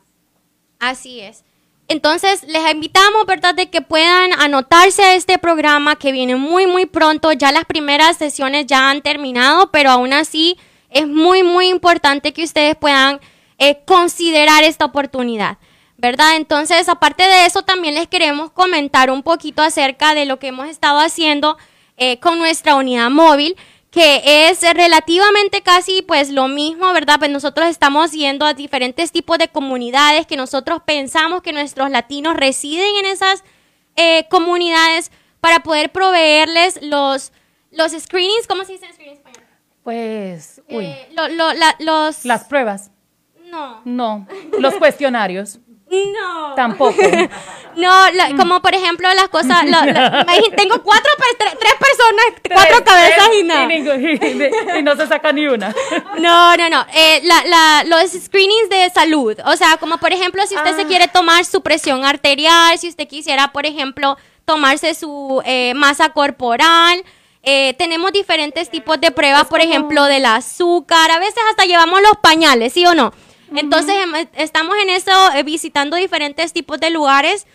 Así 0.79 1.21
es. 1.21 1.45
Entonces, 1.89 2.43
les 2.45 2.73
invitamos, 2.73 3.27
¿verdad?, 3.27 3.55
de 3.55 3.69
que 3.69 3.83
puedan 3.83 4.33
anotarse 4.41 5.03
a 5.03 5.15
este 5.15 5.39
programa 5.39 5.97
que 5.97 6.11
viene 6.11 6.37
muy, 6.37 6.67
muy 6.67 6.87
pronto. 6.87 7.33
Ya 7.33 7.53
las 7.53 7.67
primeras 7.67 8.17
sesiones 8.17 8.67
ya 8.67 8.89
han 8.89 9.03
terminado, 9.03 9.71
pero 9.71 9.91
aún 9.91 10.13
así 10.13 10.57
es 10.89 11.07
muy, 11.07 11.43
muy 11.43 11.69
importante 11.69 12.33
que 12.33 12.45
ustedes 12.45 12.77
puedan 12.77 13.21
eh, 13.59 13.81
considerar 13.85 14.65
esta 14.65 14.87
oportunidad, 14.87 15.59
¿verdad? 16.03 16.37
Entonces, 16.37 16.89
aparte 16.91 17.23
de 17.23 17.47
eso, 17.47 17.63
también 17.63 17.95
les 17.95 18.09
queremos 18.09 18.51
comentar 18.51 19.11
un 19.11 19.23
poquito 19.23 19.63
acerca 19.63 20.15
de 20.15 20.27
lo 20.27 20.39
que 20.39 20.49
hemos 20.49 20.67
estado 20.69 20.99
haciendo 20.99 21.57
eh, 21.97 22.19
con 22.21 22.39
nuestra 22.39 22.75
unidad 22.77 23.09
móvil 23.09 23.57
que 23.93 24.49
es 24.49 24.63
relativamente 24.63 25.61
casi 25.61 26.01
pues 26.01 26.31
lo 26.31 26.49
mismo, 26.49 26.93
¿verdad? 26.95 27.19
Pues 27.19 27.31
nosotros 27.31 27.69
estamos 27.69 28.13
yendo 28.13 28.47
a 28.47 28.55
diferentes 28.55 29.13
tipos 29.13 29.37
de 29.37 29.49
comunidades 29.49 30.27
que 30.27 30.35
nosotros 30.37 30.81
pensamos 30.85 31.43
que 31.43 31.53
nuestros 31.53 31.91
latinos 31.91 32.35
residen 32.37 32.97
en 33.01 33.05
esas 33.07 33.45
eh, 33.97 34.27
comunidades 34.31 35.13
para 35.43 35.61
poder 35.63 35.93
proveerles 35.93 36.79
los, 36.83 37.33
los 37.71 37.93
screenings, 37.93 38.47
¿cómo 38.49 38.65
se 38.65 38.73
dice 38.73 38.87
en 38.87 38.93
screening 38.95 39.13
en 39.17 39.19
español? 39.19 39.45
Pues, 39.85 40.63
uy, 40.71 40.87
Eh, 40.87 41.09
lo- 41.13 41.29
lo- 41.29 41.53
la- 41.53 41.77
los... 41.81 42.25
las 42.25 42.45
pruebas. 42.45 42.91
No. 43.51 43.83
No, 43.85 44.27
los 44.59 44.73
cuestionarios 44.77 45.59
No. 45.93 46.55
tampoco. 46.55 46.95
No, 47.75 47.89
la- 48.11 48.37
como 48.37 48.61
por 48.61 48.75
ejemplo 48.75 49.09
las 49.15 49.29
cosas, 49.31 49.65
la- 49.65 49.87
la- 49.87 50.27
tengo 50.55 50.83
cuatro, 50.83 51.11
tre- 51.39 51.57
tres 51.59 51.75
personas, 51.81 52.25
cuatro 52.53 52.85
cabezas 52.85 53.29
tres, 53.31 53.41
y 53.41 53.43
nada. 53.45 53.75
y- 53.75 54.79
y 54.79 54.83
no 54.83 54.95
se 54.95 55.07
saca 55.07 55.33
ni 55.33 55.47
una. 55.47 55.75
No, 56.19 56.55
no, 56.59 56.69
no. 56.69 56.85
Eh, 56.93 57.21
la, 57.25 57.43
la- 57.47 57.85
los 57.87 58.11
screenings 58.11 58.69
de 58.69 58.91
salud. 58.91 59.39
O 59.47 59.57
sea, 59.57 59.79
como 59.79 59.97
por 59.97 60.13
ejemplo, 60.13 60.47
si 60.47 60.55
usted 60.55 60.77
se 60.77 60.85
quiere 60.85 61.09
tomar 61.09 61.47
su 61.47 61.63
presión 61.63 62.05
arterial, 62.05 62.79
si 62.79 62.91
usted 62.91 63.09
quisiera, 63.09 63.53
por 63.53 63.65
ejemplo, 63.65 64.19
tomarse 64.45 64.95
su 64.95 65.41
eh, 65.47 65.73
masa 65.75 66.11
corporal. 66.11 67.03
eh, 67.43 67.75
tenemos 67.79 68.13
diferentes 68.13 68.69
tipos 68.71 69.01
de 69.01 69.11
pruebas, 69.13 69.47
por 69.47 69.63
ejemplo, 69.63 70.05
del 70.05 70.27
azúcar. 70.27 71.11
A 71.11 71.19
veces 71.19 71.43
hasta 71.51 71.65
llevamos 71.65 72.03
los 72.03 72.13
pañales, 72.23 72.75
¿sí 72.75 72.85
o 72.85 72.95
no? 72.95 73.15
Entonces, 73.59 73.95
em- 74.03 74.29
estamos 74.35 74.75
en 74.83 74.91
eso, 74.91 75.11
eh, 75.35 75.43
visitando 75.43 75.97
diferentes 75.97 76.53
tipos 76.53 76.79
de 76.81 76.91
lugares 76.91 77.47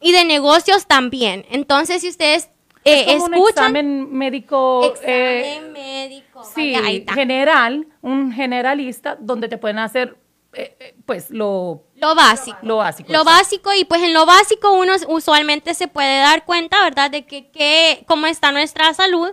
y 0.00 0.12
de 0.12 0.24
negocios 0.24 0.86
también. 0.86 1.44
Entonces, 1.50 2.02
si 2.02 2.08
ustedes 2.08 2.48
eh, 2.84 3.04
es 3.08 3.14
como 3.14 3.24
un 3.26 3.34
escuchan... 3.34 3.64
examen 3.64 4.12
médico. 4.12 4.94
eh, 5.02 5.40
Examen 5.56 5.72
médico. 5.72 6.44
sí, 6.54 6.74
vaya, 6.74 7.12
general, 7.14 7.86
un 8.02 8.32
generalista, 8.32 9.16
donde 9.20 9.48
te 9.48 9.58
pueden 9.58 9.78
hacer, 9.80 10.16
eh, 10.54 10.76
eh, 10.80 10.94
pues, 11.04 11.30
lo, 11.30 11.82
Lo 11.96 12.14
básico. 12.14 12.56
lo 12.62 12.76
básico. 12.78 13.12
Lo 13.12 13.24
básico, 13.24 13.74
y 13.74 13.84
pues 13.84 14.02
en 14.02 14.14
lo 14.14 14.24
básico 14.24 14.72
uno 14.72 14.94
usualmente 15.08 15.74
se 15.74 15.88
puede 15.88 16.20
dar 16.20 16.44
cuenta, 16.44 16.82
¿verdad? 16.84 17.10
De 17.10 17.26
que, 17.26 17.50
que- 17.50 18.04
cómo 18.06 18.26
está 18.26 18.52
nuestra 18.52 18.94
salud. 18.94 19.28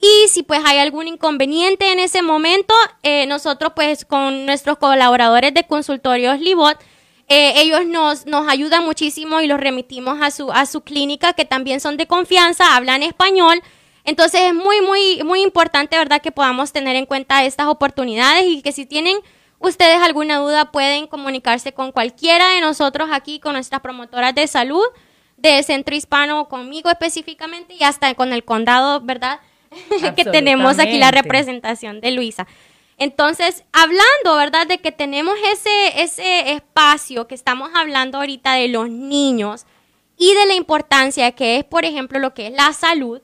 Y 0.00 0.28
si 0.28 0.42
pues 0.42 0.60
hay 0.64 0.78
algún 0.78 1.08
inconveniente 1.08 1.90
en 1.90 1.98
ese 1.98 2.22
momento, 2.22 2.74
eh, 3.02 3.26
nosotros 3.26 3.72
pues 3.74 4.04
con 4.04 4.46
nuestros 4.46 4.78
colaboradores 4.78 5.52
de 5.54 5.64
consultorios 5.64 6.38
Libot, 6.38 6.78
eh, 7.28 7.60
ellos 7.60 7.84
nos, 7.84 8.24
nos 8.26 8.48
ayudan 8.48 8.84
muchísimo 8.84 9.40
y 9.40 9.46
los 9.46 9.60
remitimos 9.60 10.22
a 10.22 10.30
su, 10.30 10.50
a 10.50 10.66
su 10.66 10.80
clínica, 10.80 11.34
que 11.34 11.44
también 11.44 11.80
son 11.80 11.96
de 11.96 12.06
confianza, 12.06 12.76
hablan 12.76 13.02
español. 13.02 13.60
Entonces 14.04 14.40
es 14.42 14.54
muy, 14.54 14.80
muy, 14.80 15.22
muy 15.24 15.42
importante, 15.42 15.98
¿verdad?, 15.98 16.22
que 16.22 16.32
podamos 16.32 16.72
tener 16.72 16.96
en 16.96 17.04
cuenta 17.04 17.44
estas 17.44 17.66
oportunidades 17.66 18.46
y 18.46 18.62
que 18.62 18.72
si 18.72 18.86
tienen 18.86 19.18
ustedes 19.58 19.96
alguna 19.96 20.38
duda 20.38 20.70
pueden 20.72 21.06
comunicarse 21.06 21.74
con 21.74 21.92
cualquiera 21.92 22.50
de 22.50 22.60
nosotros 22.62 23.10
aquí, 23.12 23.40
con 23.40 23.52
nuestras 23.52 23.82
promotoras 23.82 24.34
de 24.34 24.46
salud 24.46 24.84
de 25.36 25.62
Centro 25.62 25.94
Hispano, 25.94 26.48
conmigo 26.48 26.88
específicamente 26.88 27.74
y 27.74 27.84
hasta 27.84 28.14
con 28.14 28.32
el 28.32 28.44
condado, 28.44 29.00
¿verdad? 29.00 29.40
que 30.16 30.24
tenemos 30.24 30.78
aquí 30.78 30.98
la 30.98 31.10
representación 31.10 32.00
de 32.00 32.10
Luisa. 32.10 32.46
Entonces, 32.96 33.64
hablando, 33.72 34.36
¿verdad? 34.36 34.66
De 34.66 34.78
que 34.78 34.90
tenemos 34.90 35.34
ese, 35.52 36.02
ese 36.02 36.52
espacio 36.52 37.28
que 37.28 37.34
estamos 37.34 37.70
hablando 37.74 38.18
ahorita 38.18 38.54
de 38.54 38.68
los 38.68 38.90
niños 38.90 39.66
y 40.16 40.34
de 40.34 40.46
la 40.46 40.54
importancia 40.54 41.30
que 41.32 41.58
es, 41.58 41.64
por 41.64 41.84
ejemplo, 41.84 42.18
lo 42.18 42.34
que 42.34 42.48
es 42.48 42.52
la 42.52 42.72
salud, 42.72 43.22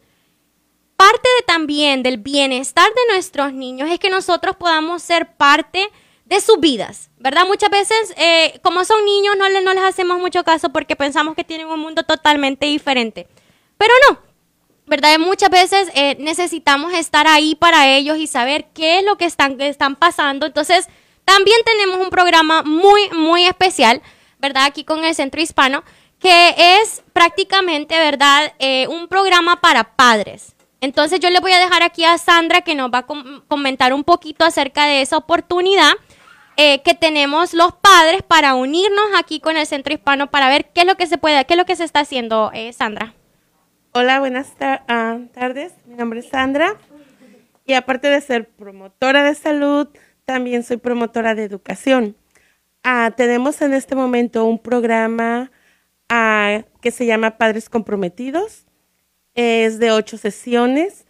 parte 0.97 1.29
de 1.39 1.47
también 1.47 2.05
del 2.05 2.19
bienestar 2.19 2.89
de 2.89 3.15
nuestros 3.15 3.53
niños 3.53 3.91
es 3.91 3.99
que 3.99 4.11
nosotros 4.11 4.57
podamos 4.57 5.03
ser 5.03 5.35
parte 5.37 5.91
de 6.25 6.41
sus 6.41 6.59
vidas, 6.61 7.11
¿verdad? 7.19 7.47
Muchas 7.47 7.69
veces, 7.69 8.15
eh, 8.17 8.59
como 8.63 8.85
son 8.85 9.05
niños, 9.05 9.35
no, 9.37 9.49
no 9.61 9.75
les 9.75 9.83
hacemos 9.83 10.19
mucho 10.19 10.45
caso 10.45 10.71
porque 10.71 10.97
pensamos 10.97 11.35
que 11.35 11.45
tienen 11.45 11.67
un 11.67 11.81
mundo 11.81 12.05
totalmente 12.05 12.67
diferente. 12.67 13.27
Pero 13.77 13.93
no, 14.09 14.21
¿verdad? 14.87 15.19
Muchas 15.19 15.51
veces 15.51 15.89
eh, 15.95 16.17
necesitamos 16.19 16.93
estar 16.93 17.27
ahí 17.27 17.55
para 17.55 17.89
ellos 17.89 18.19
y 18.19 18.27
saber 18.27 18.67
qué 18.75 18.99
es 18.99 19.05
lo 19.05 19.17
que 19.17 19.25
están, 19.25 19.61
están 19.61 19.97
pasando. 19.97 20.47
Entonces, 20.47 20.89
también 21.25 21.57
tenemos 21.65 22.01
un 22.01 22.11
programa 22.11 22.63
muy, 22.63 23.09
muy 23.11 23.45
especial, 23.45 24.03
¿verdad? 24.39 24.65
Aquí 24.65 24.85
con 24.85 25.05
el 25.05 25.15
Centro 25.15 25.41
Hispano, 25.41 25.85
que 26.19 26.55
es 26.81 27.03
prácticamente, 27.13 27.99
¿verdad? 27.99 28.53
Eh, 28.59 28.87
un 28.89 29.09
programa 29.09 29.61
para 29.61 29.97
padres. 29.97 30.55
Entonces, 30.81 31.19
yo 31.21 31.31
le 31.31 31.41
voy 31.41 31.53
a 31.53 31.59
dejar 31.59 31.83
aquí 31.83 32.05
a 32.05 32.19
Sandra 32.19 32.61
que 32.61 32.75
nos 32.75 32.91
va 32.91 32.99
a 32.99 33.07
comentar 33.49 33.95
un 33.95 34.05
poquito 34.05 34.45
acerca 34.45 34.85
de 34.85 35.01
esa 35.01 35.17
oportunidad. 35.17 35.93
Eh, 36.57 36.83
que 36.83 36.95
tenemos 36.95 37.53
los 37.53 37.73
padres 37.73 38.23
para 38.23 38.55
unirnos 38.55 39.07
aquí 39.17 39.41
con 39.41 39.57
el 39.57 39.67
Centro 39.67 39.93
Hispano 39.93 40.31
para 40.31 40.49
ver 40.49 40.71
qué 40.73 40.83
es 40.83 40.87
lo 40.87 40.95
que 40.95 41.09
se 41.09 41.19
puede, 41.19 41.45
qué 41.47 41.55
es 41.55 41.59
lo 41.59 41.65
que 41.65 41.75
se 41.75 41.83
está 41.83 41.99
haciendo, 41.99 42.53
Sandra. 42.73 43.14
Hola, 43.97 44.19
buenas 44.19 44.53
ah, 44.61 45.21
tardes. 45.33 45.73
Mi 45.87 45.95
nombre 45.95 46.19
es 46.19 46.27
Sandra 46.27 46.75
y 47.65 47.75
aparte 47.75 48.09
de 48.09 48.21
ser 48.21 48.49
promotora 48.49 49.23
de 49.23 49.37
salud, 49.37 49.87
también 50.25 50.65
soy 50.65 50.79
promotora 50.79 51.37
de 51.37 51.45
educación. 51.45 52.17
Ah, 52.83 53.13
tenemos 53.17 53.63
en 53.63 53.73
este 53.73 53.95
momento 53.95 54.47
un 54.47 54.59
programa 54.59 55.53
ah, 56.09 56.65
que 56.81 56.91
se 56.91 57.07
llama 57.07 57.39
Padres 57.39 57.69
Comprometidos. 57.69 58.67
Es 59.37 59.79
de 59.79 59.93
ocho 59.93 60.19
sesiones. 60.19 61.07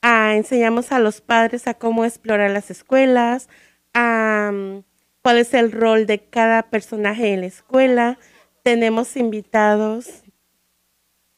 enseñamos 0.00 0.92
a 0.92 1.00
los 1.00 1.20
padres 1.20 1.66
a 1.66 1.74
cómo 1.74 2.04
explorar 2.04 2.52
las 2.52 2.70
escuelas, 2.70 3.48
cuál 3.92 5.38
es 5.38 5.54
el 5.54 5.72
rol 5.72 6.06
de 6.06 6.20
cada 6.20 6.70
personaje 6.70 7.32
en 7.32 7.40
la 7.40 7.46
escuela. 7.46 8.16
Tenemos 8.62 9.16
invitados 9.16 10.22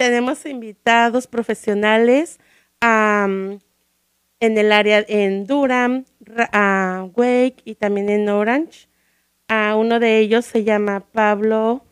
tenemos 0.01 0.47
invitados 0.47 1.27
profesionales 1.27 2.41
en 2.81 3.61
el 4.41 4.73
área 4.73 5.05
en 5.07 5.47
Durham, 5.47 6.07
Wake 7.15 7.57
y 7.67 7.75
también 7.75 8.09
en 8.09 8.31
Orange. 8.31 8.89
A 9.47 9.77
uno 9.77 10.01
de 10.01 10.21
ellos 10.21 10.47
se 10.47 10.65
llama 10.65 11.01
Pablo 11.01 11.85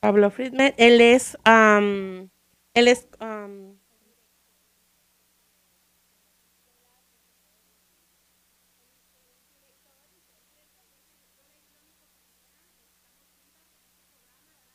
Pablo 0.00 0.30
Friedman. 0.30 0.72
Él 0.78 1.02
es 1.02 1.36
él 1.44 2.88
es 2.88 3.06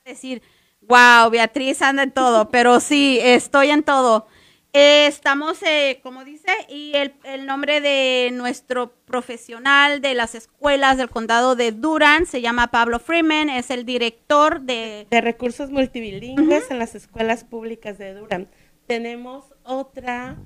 decir 0.05 0.43
Wow, 0.89 1.29
Beatriz 1.29 1.83
anda 1.83 2.01
en 2.01 2.11
todo, 2.11 2.49
pero 2.49 2.79
sí, 2.79 3.19
estoy 3.21 3.69
en 3.69 3.83
todo. 3.83 4.25
Eh, 4.73 5.05
estamos, 5.05 5.61
eh, 5.61 5.99
como 6.01 6.25
dice, 6.25 6.49
y 6.67 6.93
el, 6.95 7.45
nombre 7.45 7.79
de 7.79 8.31
nuestro 8.33 8.91
profesional 9.05 10.01
de 10.01 10.15
las 10.15 10.33
escuelas 10.33 10.97
del 10.97 11.11
condado 11.11 11.55
de 11.55 11.73
Durán 11.73 12.25
se 12.25 12.41
llama 12.41 12.71
Pablo 12.71 12.97
Freeman, 12.97 13.49
es 13.49 13.69
el 13.69 13.85
director 13.85 14.61
de... 14.61 15.05
De 15.11 15.21
recursos 15.21 15.69
multilingües 15.69 16.71
en 16.71 16.79
las 16.79 16.95
escuelas 16.95 17.43
públicas 17.43 17.99
de 17.99 18.15
Durán. 18.15 18.47
Tenemos 18.87 19.45
otra 19.63 20.37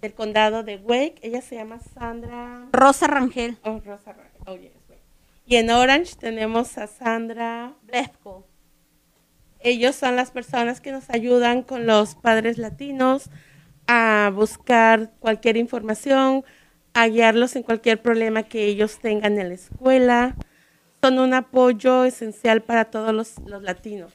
del 0.00 0.12
condado 0.12 0.64
de 0.64 0.78
Wake, 0.78 1.20
ella 1.22 1.40
se 1.40 1.54
llama 1.54 1.78
Sandra... 1.78 2.66
Rosa 2.72 3.06
Rangel. 3.06 3.58
Oh, 3.62 3.80
Rosa 3.84 4.12
Rangel, 4.12 4.42
oh, 4.46 4.56
yes. 4.56 4.72
Y 5.46 5.54
en 5.54 5.70
Orange 5.70 6.16
tenemos 6.16 6.78
a 6.78 6.88
Sandra... 6.88 7.74
Blefko. 7.82 8.44
Ellos 9.64 9.96
son 9.96 10.14
las 10.14 10.30
personas 10.30 10.82
que 10.82 10.92
nos 10.92 11.08
ayudan 11.08 11.62
con 11.62 11.86
los 11.86 12.16
padres 12.16 12.58
latinos 12.58 13.30
a 13.86 14.30
buscar 14.34 15.12
cualquier 15.20 15.56
información, 15.56 16.44
a 16.92 17.08
guiarlos 17.08 17.56
en 17.56 17.62
cualquier 17.62 18.02
problema 18.02 18.42
que 18.42 18.66
ellos 18.66 18.98
tengan 18.98 19.38
en 19.38 19.48
la 19.48 19.54
escuela. 19.54 20.34
Son 21.02 21.18
un 21.18 21.32
apoyo 21.32 22.04
esencial 22.04 22.60
para 22.60 22.84
todos 22.84 23.14
los, 23.14 23.62
latinos. 23.62 24.12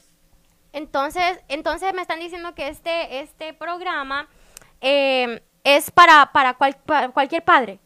Entonces, 0.71 1.39
entonces 1.47 1.95
me 1.95 2.03
están 2.03 2.19
diciendo 2.19 2.53
que 2.53 2.67
este, 2.67 3.21
este 3.21 3.53
programa 3.55 4.29
eh, 4.81 5.41
es 5.63 5.89
para, 5.89 6.31
para, 6.31 6.57
cualquier 7.11 7.43
padre. 7.43 7.79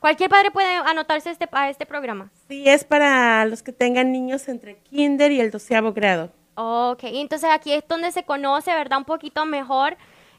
Cualquier 0.00 0.30
padre 0.30 0.50
puede 0.50 0.74
anotarse 0.78 1.30
este, 1.30 1.48
a 1.52 1.70
este 1.70 1.86
programa. 1.86 2.32
Sí, 2.48 2.68
es 2.68 2.82
para 2.82 3.44
los 3.44 3.62
que 3.62 3.72
tengan 3.72 4.10
niños 4.10 4.48
entre 4.48 4.78
kinder 4.78 5.30
y 5.30 5.40
el 5.40 5.52
doceavo 5.52 5.92
grado. 5.92 6.32
Ok, 6.56 7.00
entonces 7.04 7.50
aquí 7.50 7.72
es 7.72 7.84
donde 7.88 8.12
se 8.12 8.24
conoce, 8.24 8.72
¿verdad? 8.72 8.98
Un 8.98 9.04
poquito 9.04 9.44
mejor. 9.44 9.96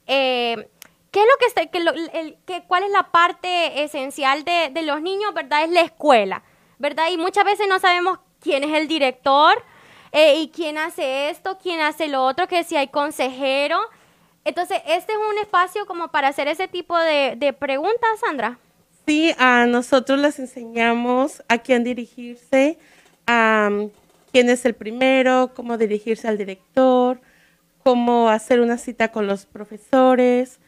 Eh, 0.08 0.70
¿Qué 1.12 1.20
es 1.22 1.26
lo 1.26 1.38
que, 1.40 1.46
está, 1.46 1.66
que, 2.46 2.64
cuál 2.68 2.84
es 2.84 2.92
la 2.92 3.04
parte 3.04 3.84
esencial 3.84 4.44
de, 4.44 4.70
de, 4.72 4.82
los 4.82 5.02
niños, 5.02 5.34
verdad? 5.34 5.64
Es 5.64 5.70
la 5.70 5.82
escuela, 5.82 6.44
¿verdad? 6.78 7.10
Y 7.10 7.18
muchas 7.18 7.46
veces 7.46 7.68
no 7.70 7.80
sabemos 7.80 8.20
quién 8.42 8.64
es 8.66 8.74
el 8.74 8.88
director 8.88 9.56
eh, 10.12 10.40
y 10.40 10.50
quién 10.50 10.78
hace 10.78 11.30
esto, 11.30 11.58
quién 11.62 11.80
hace 11.80 12.08
lo 12.08 12.26
otro, 12.26 12.48
que 12.48 12.64
si 12.64 12.76
hay 12.76 12.90
consejero. 12.90 13.80
Entonces, 14.44 14.82
este 14.88 15.14
es 15.14 15.20
un 15.20 15.38
espacio 15.38 15.86
como 15.86 16.10
para 16.10 16.28
hacer 16.28 16.48
ese 16.48 16.68
tipo 16.68 16.98
de, 16.98 17.36
de 17.38 17.54
preguntas, 17.54 18.20
Sandra. 18.20 18.58
Sí, 19.06 19.34
a 19.38 19.66
nosotros 19.66 20.20
les 20.20 20.40
enseñamos 20.40 21.44
a 21.48 21.60
quién 21.60 21.84
dirigirse, 21.84 22.78
a 23.26 23.70
quién 24.36 24.50
es 24.50 24.66
el 24.66 24.76
primero, 24.76 25.54
cómo 25.56 25.78
dirigirse 25.78 26.28
al 26.28 26.38
director, 26.38 27.22
cómo 27.82 28.28
hacer 28.28 28.60
una 28.60 28.78
cita 28.78 29.10
con 29.14 29.28
los 29.28 29.46
profesores, 29.46 30.60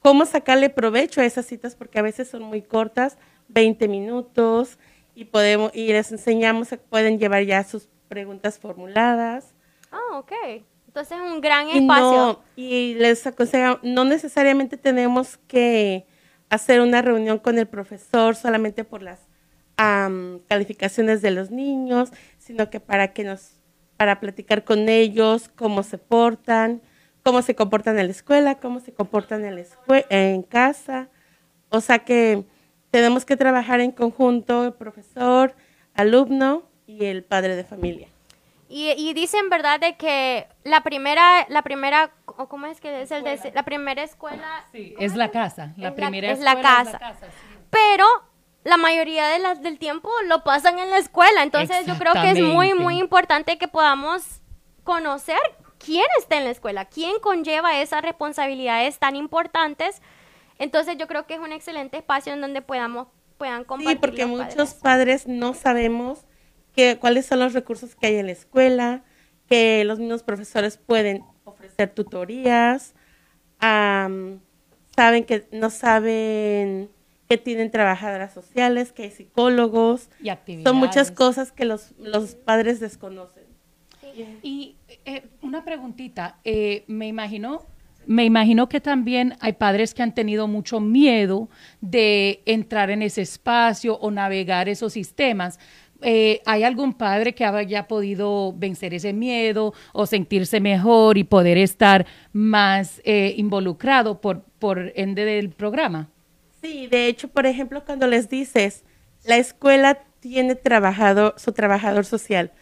cómo 0.00 0.26
sacarle 0.26 0.68
provecho 0.68 1.20
a 1.20 1.24
esas 1.24 1.46
citas 1.46 1.76
porque 1.76 2.00
a 2.00 2.02
veces 2.02 2.26
son 2.26 2.42
muy 2.42 2.60
cortas, 2.60 3.16
20 3.50 3.86
minutos 3.86 4.78
y 5.14 5.26
podemos 5.26 5.70
y 5.76 5.92
les 5.92 6.10
enseñamos 6.10 6.70
que 6.70 6.76
pueden 6.78 7.20
llevar 7.20 7.44
ya 7.44 7.62
sus 7.62 7.88
preguntas 8.08 8.58
formuladas. 8.58 9.54
Ah, 9.92 10.18
ok. 10.18 10.32
Entonces 10.88 11.16
es 11.16 11.32
un 11.32 11.40
gran 11.40 11.68
espacio. 11.68 12.42
Y, 12.56 12.94
les 12.94 13.24
aconsejo, 13.28 13.78
no 13.84 14.04
necesariamente 14.04 14.76
tenemos 14.76 15.36
que 15.46 16.04
hacer 16.50 16.80
una 16.80 17.00
reunión 17.00 17.38
con 17.38 17.60
el 17.60 17.68
profesor 17.68 18.34
solamente 18.34 18.82
por 18.82 19.04
las 19.04 19.20
calificaciones 19.76 21.22
de 21.22 21.30
los 21.30 21.50
niños, 21.50 22.10
sino 22.44 22.68
que 22.68 22.78
para 22.78 23.14
que 23.14 23.24
nos, 23.24 23.52
para 23.96 24.20
platicar 24.20 24.64
con 24.64 24.90
ellos 24.90 25.48
cómo 25.56 25.82
se 25.82 25.96
portan, 25.96 26.82
cómo 27.22 27.40
se 27.40 27.54
comportan 27.54 27.98
en 27.98 28.06
la 28.06 28.12
escuela, 28.12 28.56
cómo 28.56 28.80
se 28.80 28.92
comportan 28.92 29.46
en, 29.46 29.56
la 29.56 29.64
en 30.10 30.42
casa. 30.42 31.08
O 31.70 31.80
sea 31.80 32.00
que 32.00 32.44
tenemos 32.90 33.24
que 33.24 33.38
trabajar 33.38 33.80
en 33.80 33.92
conjunto, 33.92 34.66
el 34.66 34.74
profesor, 34.74 35.54
alumno 35.94 36.64
y 36.86 37.06
el 37.06 37.24
padre 37.24 37.56
de 37.56 37.64
familia. 37.64 38.08
Y, 38.68 39.14
dicen, 39.14 39.50
¿verdad?, 39.50 39.78
de 39.78 39.96
que 39.96 40.48
la 40.64 40.82
primera, 40.82 41.46
la 41.48 41.62
primera, 41.62 42.12
¿cómo 42.24 42.66
es 42.66 42.80
que 42.80 43.02
es 43.02 43.10
el 43.12 43.22
de, 43.22 43.52
la 43.54 43.62
primera 43.62 44.02
escuela? 44.02 44.64
Sí, 44.72 44.94
es 44.98 45.14
la 45.14 45.30
casa, 45.30 45.72
la 45.76 45.94
primera 45.94 46.32
es 46.32 46.40
la 46.40 46.60
casa. 46.60 46.82
Es 46.82 46.92
la 46.92 46.98
casa 46.98 47.26
Pero 47.70 48.04
la 48.74 48.82
mayoría 48.82 49.28
de 49.28 49.38
las 49.38 49.62
del 49.62 49.78
tiempo 49.78 50.10
lo 50.26 50.42
pasan 50.42 50.80
en 50.80 50.90
la 50.90 50.98
escuela. 50.98 51.44
Entonces 51.44 51.86
yo 51.86 51.96
creo 51.96 52.12
que 52.12 52.30
es 52.30 52.40
muy, 52.40 52.74
muy 52.74 52.98
importante 52.98 53.56
que 53.56 53.68
podamos 53.68 54.40
conocer 54.82 55.38
quién 55.78 56.06
está 56.18 56.38
en 56.38 56.44
la 56.44 56.50
escuela, 56.50 56.86
quién 56.86 57.20
conlleva 57.20 57.80
esas 57.80 58.02
responsabilidades 58.02 58.98
tan 58.98 59.14
importantes. 59.14 60.02
Entonces 60.58 60.96
yo 60.98 61.06
creo 61.06 61.26
que 61.26 61.34
es 61.34 61.40
un 61.40 61.52
excelente 61.52 61.98
espacio 61.98 62.32
en 62.32 62.40
donde 62.40 62.62
podamos 62.62 63.06
puedan 63.38 63.64
compartir. 63.64 63.96
Sí, 63.96 64.00
porque 64.00 64.26
muchos 64.26 64.74
padres. 64.74 65.28
no 65.28 65.54
sabemos 65.54 66.24
que, 66.74 66.98
cuáles 66.98 67.26
son 67.26 67.38
los 67.38 67.52
recursos 67.52 67.94
que 67.94 68.08
hay 68.08 68.16
en 68.16 68.26
la 68.26 68.32
escuela, 68.32 69.04
que 69.48 69.84
los 69.84 70.00
mismos 70.00 70.24
profesores 70.24 70.78
pueden 70.78 71.24
ofrecer 71.44 71.90
tutorías, 71.90 72.94
saben 73.60 74.40
que 75.26 75.46
no 75.52 75.70
saben 75.70 76.90
que 77.28 77.38
tienen 77.38 77.70
trabajadoras 77.70 78.32
sociales, 78.32 78.92
que 78.92 79.04
hay 79.04 79.10
psicólogos, 79.10 80.10
Y 80.22 80.28
actividades. 80.28 80.70
son 80.70 80.76
muchas 80.76 81.10
cosas 81.10 81.52
que 81.52 81.64
los, 81.64 81.92
los 81.98 82.34
padres 82.34 82.80
desconocen. 82.80 83.44
Y 84.42 84.76
eh, 85.04 85.24
una 85.42 85.64
preguntita, 85.64 86.38
eh, 86.44 86.84
me 86.86 87.08
imagino, 87.08 87.66
me 88.06 88.24
imagino 88.24 88.68
que 88.68 88.80
también 88.80 89.34
hay 89.40 89.54
padres 89.54 89.92
que 89.92 90.02
han 90.04 90.14
tenido 90.14 90.46
mucho 90.46 90.78
miedo 90.78 91.48
de 91.80 92.42
entrar 92.46 92.90
en 92.90 93.02
ese 93.02 93.22
espacio 93.22 93.96
o 93.98 94.10
navegar 94.12 94.68
esos 94.68 94.92
sistemas. 94.92 95.58
Eh, 96.00 96.42
¿Hay 96.44 96.62
algún 96.62 96.92
padre 96.92 97.34
que 97.34 97.44
haya 97.44 97.88
podido 97.88 98.52
vencer 98.52 98.94
ese 98.94 99.12
miedo 99.12 99.72
o 99.92 100.06
sentirse 100.06 100.60
mejor 100.60 101.18
y 101.18 101.24
poder 101.24 101.56
estar 101.58 102.06
más 102.32 103.00
eh, 103.04 103.34
involucrado 103.36 104.20
por, 104.20 104.42
por 104.60 104.92
ende 104.94 105.24
del 105.24 105.50
programa? 105.50 106.10
Sí, 106.64 106.86
de 106.86 107.08
hecho, 107.08 107.28
por 107.28 107.44
ejemplo, 107.44 107.84
cuando 107.84 108.06
les 108.06 108.30
dices, 108.30 108.84
la 109.24 109.36
escuela 109.36 109.98
tiene 110.20 110.54
trabajador, 110.54 111.34
su 111.36 111.52
trabajador 111.52 112.06
social, 112.06 112.52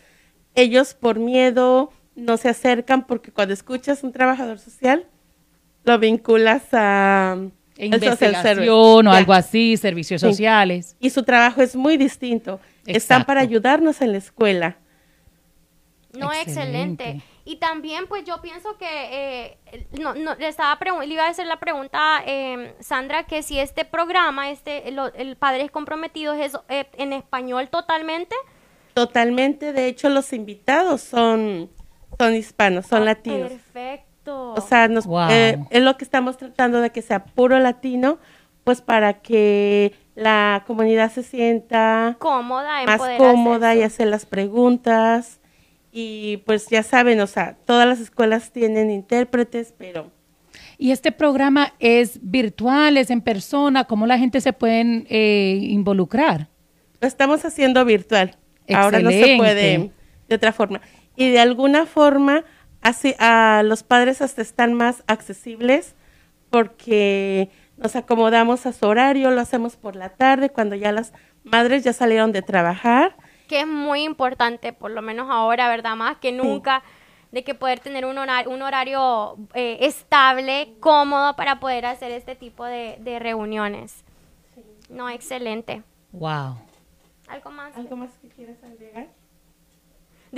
ellos 0.56 0.94
por 0.94 1.20
miedo 1.20 1.92
no 2.16 2.36
se 2.36 2.48
acercan 2.48 3.06
porque 3.06 3.30
cuando 3.30 3.54
escuchas 3.54 4.02
un 4.02 4.10
trabajador 4.10 4.58
social, 4.58 5.06
lo 5.84 5.98
vinculas 6.00 6.64
a. 6.72 7.36
Investigación 7.78 9.06
o 9.08 9.12
Ya. 9.12 9.18
algo 9.18 9.32
así, 9.32 9.76
servicios 9.76 10.20
Sí. 10.20 10.26
sociales. 10.28 10.96
Y 11.00 11.10
su 11.10 11.22
trabajo 11.22 11.62
es 11.62 11.74
muy 11.74 11.96
distinto. 11.96 12.60
Están 12.86 13.24
para 13.24 13.40
ayudarnos 13.40 14.02
en 14.02 14.12
la 14.12 14.18
escuela. 14.18 14.76
No, 16.12 16.30
Excelente. 16.32 17.04
excelente. 17.04 17.22
Y 17.44 17.56
también, 17.56 18.06
pues 18.06 18.24
yo 18.24 18.40
pienso 18.40 18.76
que, 18.78 18.86
eh, 19.72 19.86
no, 20.00 20.14
no, 20.14 20.34
le, 20.36 20.46
estaba 20.48 20.78
le 21.04 21.06
iba 21.12 21.24
a 21.24 21.28
hacer 21.28 21.46
la 21.46 21.58
pregunta, 21.58 22.22
eh, 22.24 22.74
Sandra, 22.80 23.24
que 23.24 23.42
si 23.42 23.58
este 23.58 23.84
programa, 23.84 24.50
este, 24.50 24.90
lo- 24.92 25.12
el 25.14 25.36
Padres 25.36 25.70
Comprometidos, 25.70 26.36
es 26.38 26.56
eh, 26.68 26.86
en 26.98 27.12
español 27.12 27.68
totalmente. 27.68 28.36
Totalmente, 28.94 29.72
de 29.72 29.86
hecho, 29.86 30.08
los 30.08 30.32
invitados 30.32 31.00
son, 31.00 31.70
son 32.18 32.34
hispanos, 32.34 32.86
son 32.86 33.04
latinos. 33.06 33.50
Perfecto. 33.50 34.52
O 34.52 34.60
sea, 34.60 34.86
nos, 34.86 35.06
Wow. 35.06 35.30
eh, 35.30 35.58
es 35.70 35.82
lo 35.82 35.96
que 35.96 36.04
estamos 36.04 36.36
tratando 36.36 36.80
de 36.80 36.90
que 36.90 37.02
sea 37.02 37.24
puro 37.24 37.58
latino, 37.58 38.18
pues 38.64 38.80
para 38.82 39.14
que 39.20 39.94
la 40.14 40.62
comunidad 40.66 41.10
se 41.10 41.24
sienta 41.24 42.14
cómoda 42.20 42.82
en 42.82 42.86
más 42.86 42.98
poder 42.98 43.18
cómoda 43.18 43.70
hacer 43.70 43.80
y 43.80 43.82
hacer 43.82 44.06
las 44.08 44.26
preguntas. 44.26 45.40
Y 45.92 46.38
pues 46.46 46.68
ya 46.68 46.82
saben, 46.82 47.20
o 47.20 47.26
sea, 47.26 47.56
todas 47.66 47.86
las 47.86 48.00
escuelas 48.00 48.50
tienen 48.50 48.90
intérpretes, 48.90 49.74
pero 49.76 50.10
¿Y 50.78 50.90
este 50.90 51.12
programa 51.12 51.74
es 51.78 52.18
virtual, 52.22 52.96
es 52.96 53.10
en 53.10 53.20
persona? 53.20 53.84
¿Cómo 53.84 54.06
la 54.06 54.18
gente 54.18 54.40
se 54.40 54.52
puede 54.52 55.04
eh, 55.08 55.58
involucrar? 55.60 56.48
lo 57.02 57.08
estamos 57.08 57.44
haciendo 57.44 57.84
virtual. 57.84 58.36
Ahora 58.72 59.00
no 59.00 59.10
se 59.10 59.36
puede 59.36 59.90
de 60.28 60.34
otra 60.34 60.52
forma. 60.52 60.80
Y 61.16 61.30
de 61.30 61.40
alguna 61.40 61.84
forma, 61.84 62.44
así, 62.80 63.16
a 63.18 63.62
los 63.64 63.82
padres 63.82 64.22
hasta 64.22 64.40
están 64.40 64.72
más 64.72 65.02
accesibles 65.08 65.96
porque 66.48 67.50
nos 67.76 67.96
acomodamos 67.96 68.66
a 68.66 68.72
su 68.72 68.86
horario, 68.86 69.32
lo 69.32 69.40
hacemos 69.40 69.76
por 69.76 69.96
la 69.96 70.10
tarde, 70.10 70.50
cuando 70.50 70.76
ya 70.76 70.92
las 70.92 71.12
madres 71.42 71.82
ya 71.82 71.92
salieron 71.92 72.30
de 72.30 72.42
trabajar. 72.42 73.16
Que 73.48 73.60
es 73.60 73.66
muy 73.66 74.02
importante, 74.02 74.72
por 74.72 74.90
lo 74.90 75.02
menos 75.02 75.30
ahora, 75.30 75.68
¿verdad? 75.68 75.96
Más 75.96 76.16
que 76.18 76.32
nunca, 76.32 76.82
de 77.30 77.44
que 77.44 77.54
poder 77.54 77.80
tener 77.80 78.04
un 78.04 78.18
horario, 78.18 78.50
un 78.50 78.62
horario 78.62 79.36
eh, 79.54 79.78
estable, 79.80 80.74
cómodo 80.80 81.34
para 81.36 81.60
poder 81.60 81.86
hacer 81.86 82.12
este 82.12 82.34
tipo 82.34 82.64
de, 82.64 82.96
de 83.00 83.18
reuniones. 83.18 84.04
No, 84.88 85.08
excelente. 85.08 85.82
Wow. 86.12 86.58
¿Algo 87.28 87.50
más? 87.50 87.76
¿Algo 87.76 87.96
más 87.96 88.10
que 88.20 88.28
quieras 88.28 88.62
agregar? 88.62 89.08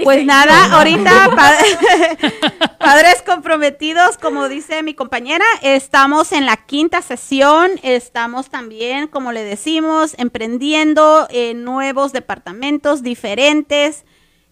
Pues 0.02 0.24
nada, 0.24 0.74
ahorita 0.76 1.30
pa- 1.36 2.78
padres 2.78 3.22
comprometidos, 3.22 4.18
como 4.18 4.48
dice 4.48 4.82
mi 4.82 4.94
compañera, 4.94 5.44
estamos 5.62 6.32
en 6.32 6.46
la 6.46 6.56
quinta 6.56 7.00
sesión, 7.00 7.70
estamos 7.82 8.50
también, 8.50 9.06
como 9.06 9.30
le 9.30 9.44
decimos, 9.44 10.14
emprendiendo 10.18 11.28
en 11.30 11.62
nuevos 11.64 12.12
departamentos 12.12 13.02
diferentes. 13.02 14.04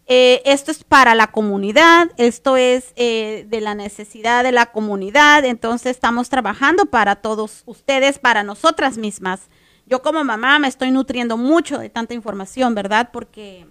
Eh, 0.06 0.42
esto 0.44 0.70
es 0.70 0.84
para 0.84 1.14
la 1.14 1.28
comunidad, 1.28 2.10
esto 2.16 2.56
es 2.56 2.92
eh, 2.96 3.46
de 3.48 3.60
la 3.60 3.74
necesidad 3.74 4.42
de 4.44 4.52
la 4.52 4.66
comunidad, 4.66 5.44
entonces 5.44 5.92
estamos 5.92 6.28
trabajando 6.28 6.86
para 6.86 7.16
todos 7.16 7.62
ustedes, 7.66 8.18
para 8.18 8.42
nosotras 8.42 8.96
mismas. 8.98 9.48
Yo 9.86 10.02
como 10.02 10.22
mamá 10.24 10.58
me 10.58 10.68
estoy 10.68 10.90
nutriendo 10.90 11.36
mucho 11.36 11.78
de 11.78 11.88
tanta 11.88 12.14
información, 12.14 12.74
¿verdad? 12.74 13.10
Porque 13.12 13.66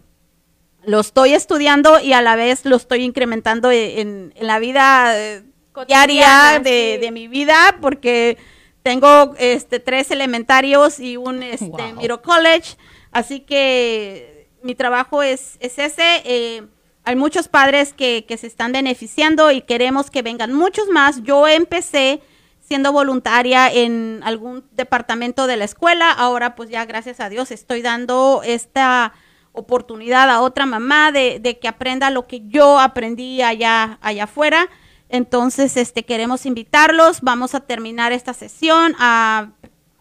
lo 0.84 1.00
estoy 1.00 1.34
estudiando 1.34 2.00
y 2.00 2.14
a 2.14 2.22
la 2.22 2.36
vez 2.36 2.66
lo 2.66 2.76
estoy 2.76 3.04
incrementando 3.04 3.70
e, 3.72 4.02
en, 4.02 4.34
en 4.36 4.48
la 4.48 4.60
vida 4.60 5.18
eh, 5.20 5.44
diaria 5.88 6.60
de, 6.64 6.94
sí. 6.96 7.06
de 7.06 7.12
mi 7.12 7.28
vida 7.28 7.78
porque 7.82 8.38
tengo 8.84 9.36
este 9.38 9.80
tres 9.80 10.10
elementarios 10.12 11.00
y 11.00 11.18
un 11.18 11.44
este, 11.44 11.66
Wow. 11.68 11.96
middle 11.98 12.22
college, 12.22 12.78
así 13.12 13.42
que 13.42 14.50
mi 14.64 14.76
trabajo 14.76 15.22
es, 15.24 15.58
es 15.60 15.78
ese. 15.80 16.22
eh, 16.26 16.64
hay 17.04 17.16
muchos 17.16 17.48
padres 17.48 17.94
que, 17.94 18.26
que 18.28 18.38
se 18.38 18.46
están 18.46 18.72
beneficiando 18.74 19.52
y 19.52 19.62
queremos 19.62 20.12
que 20.12 20.22
vengan 20.22 20.54
muchos 20.54 20.88
más. 20.90 21.24
Yo 21.24 21.48
empecé 21.48 22.22
siendo 22.60 22.92
voluntaria 22.92 23.74
en 23.74 24.22
algún 24.24 24.64
departamento 24.74 25.48
de 25.48 25.58
la 25.58 25.66
escuela. 25.66 26.12
Ahora, 26.12 26.54
pues 26.56 26.70
ya 26.70 26.86
gracias 26.86 27.20
a 27.20 27.28
Dios 27.30 27.50
estoy 27.50 27.82
dando 27.82 28.42
esta 28.46 29.14
oportunidad 29.54 30.30
a 30.30 30.42
otra 30.42 30.66
mamá 30.66 31.12
de, 31.12 31.58
que 31.62 31.68
aprenda 31.68 32.10
lo 32.10 32.28
que 32.28 32.42
yo 32.48 32.80
aprendí 32.80 33.42
allá, 33.42 33.98
allá 34.02 34.26
afuera. 34.26 34.70
Entonces, 35.10 35.76
este, 35.78 36.04
queremos 36.04 36.46
invitarlos. 36.46 37.22
Vamos 37.22 37.54
a 37.54 37.60
terminar 37.60 38.12
esta 38.12 38.34
sesión 38.34 38.96
a, 38.98 39.52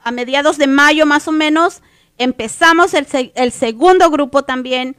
a 0.03 0.11
mediados 0.13 0.57
de 0.57 0.67
mayo 0.67 1.07
más 1.07 1.27
o 1.29 1.33
menos. 1.33 1.83
Empezamos 2.19 2.95
el, 2.95 3.07
el 3.35 3.51
segundo 3.53 4.11
grupo 4.11 4.45
también, 4.45 4.97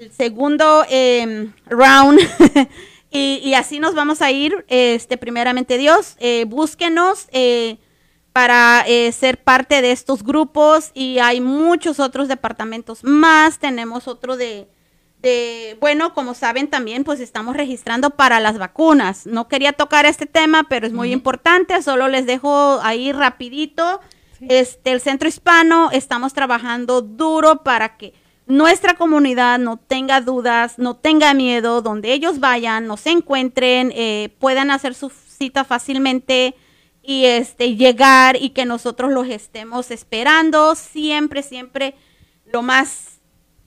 el 0.00 0.10
segundo 0.10 0.84
em, 0.88 1.52
round. 1.66 2.20
y, 3.10 3.40
y 3.44 3.54
así 3.54 3.78
nos 3.78 3.94
vamos 3.94 4.22
a 4.22 4.30
ir, 4.30 4.64
este, 4.68 5.16
primeramente 5.16 5.78
Dios. 5.78 6.16
Eh, 6.18 6.44
búsquenos. 6.46 7.28
eh, 7.32 7.78
para 8.34 8.82
eh, 8.88 9.12
ser 9.12 9.40
parte 9.40 9.80
de 9.80 9.92
estos 9.92 10.24
grupos 10.24 10.90
y 10.92 11.20
hay 11.20 11.40
muchos 11.40 12.00
otros 12.00 12.26
departamentos 12.26 13.04
más. 13.04 13.60
Tenemos 13.60 14.08
otro 14.08 14.36
de, 14.36 14.66
de, 15.22 15.76
bueno, 15.80 16.12
como 16.14 16.34
saben 16.34 16.68
también, 16.68 17.04
pues 17.04 17.20
estamos 17.20 17.56
registrando 17.56 18.10
para 18.10 18.40
las 18.40 18.58
vacunas. 18.58 19.24
No 19.24 19.46
quería 19.46 19.72
tocar 19.72 20.04
este 20.04 20.26
tema, 20.26 20.64
pero 20.68 20.84
es 20.84 20.92
muy 20.92 21.12
importante. 21.12 21.80
Solo 21.80 22.08
les 22.08 22.26
dejo 22.26 22.80
ahí 22.82 23.12
rapidito. 23.12 24.00
Este, 24.40 24.90
el 24.90 25.00
Centro 25.00 25.28
Hispano, 25.28 25.92
estamos 25.92 26.32
trabajando 26.32 27.02
duro 27.02 27.62
para 27.62 27.96
que 27.96 28.14
nuestra 28.48 28.94
comunidad 28.94 29.60
no 29.60 29.76
tenga 29.76 30.20
dudas, 30.20 30.76
no 30.80 30.96
tenga 30.96 31.34
miedo, 31.34 31.82
donde 31.82 32.12
ellos 32.12 32.40
vayan, 32.40 32.88
nos 32.88 33.06
encuentren, 33.06 33.92
eh, 33.94 34.34
puedan 34.40 34.72
hacer 34.72 34.94
su 34.94 35.08
cita 35.10 35.62
fácilmente 35.62 36.56
y 37.04 37.26
este 37.26 37.76
llegar 37.76 38.36
y 38.40 38.50
que 38.50 38.64
nosotros 38.64 39.12
los 39.12 39.28
estemos 39.28 39.90
esperando 39.90 40.74
siempre 40.74 41.42
siempre 41.42 41.94
lo 42.46 42.62
más 42.62 43.20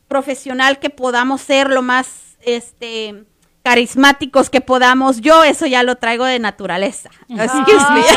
profesional 0.07 0.79
que 0.79 0.89
podamos 0.89 1.41
ser 1.41 1.69
lo 1.69 1.81
más 1.81 2.37
este 2.41 3.25
carismáticos 3.67 4.49
que 4.49 4.61
podamos 4.61 5.19
yo 5.19 5.43
eso 5.43 5.65
ya 5.65 5.83
lo 5.83 5.97
traigo 5.97 6.23
de 6.23 6.39
naturaleza. 6.39 7.09
Excuse 7.27 7.85
me. 7.93 7.99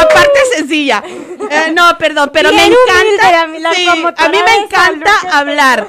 aparte 0.00 0.38
sencilla. 0.56 1.02
Eh, 1.50 1.72
no 1.74 1.98
perdón 1.98 2.30
pero 2.32 2.50
me 2.52 2.56
Bien 2.68 2.72
encanta 2.72 3.42
a 3.42 3.46
mí 3.48 3.58
sí, 3.74 3.86
a 3.88 4.28
me 4.28 4.54
encanta 4.64 5.10
hablar. 5.32 5.88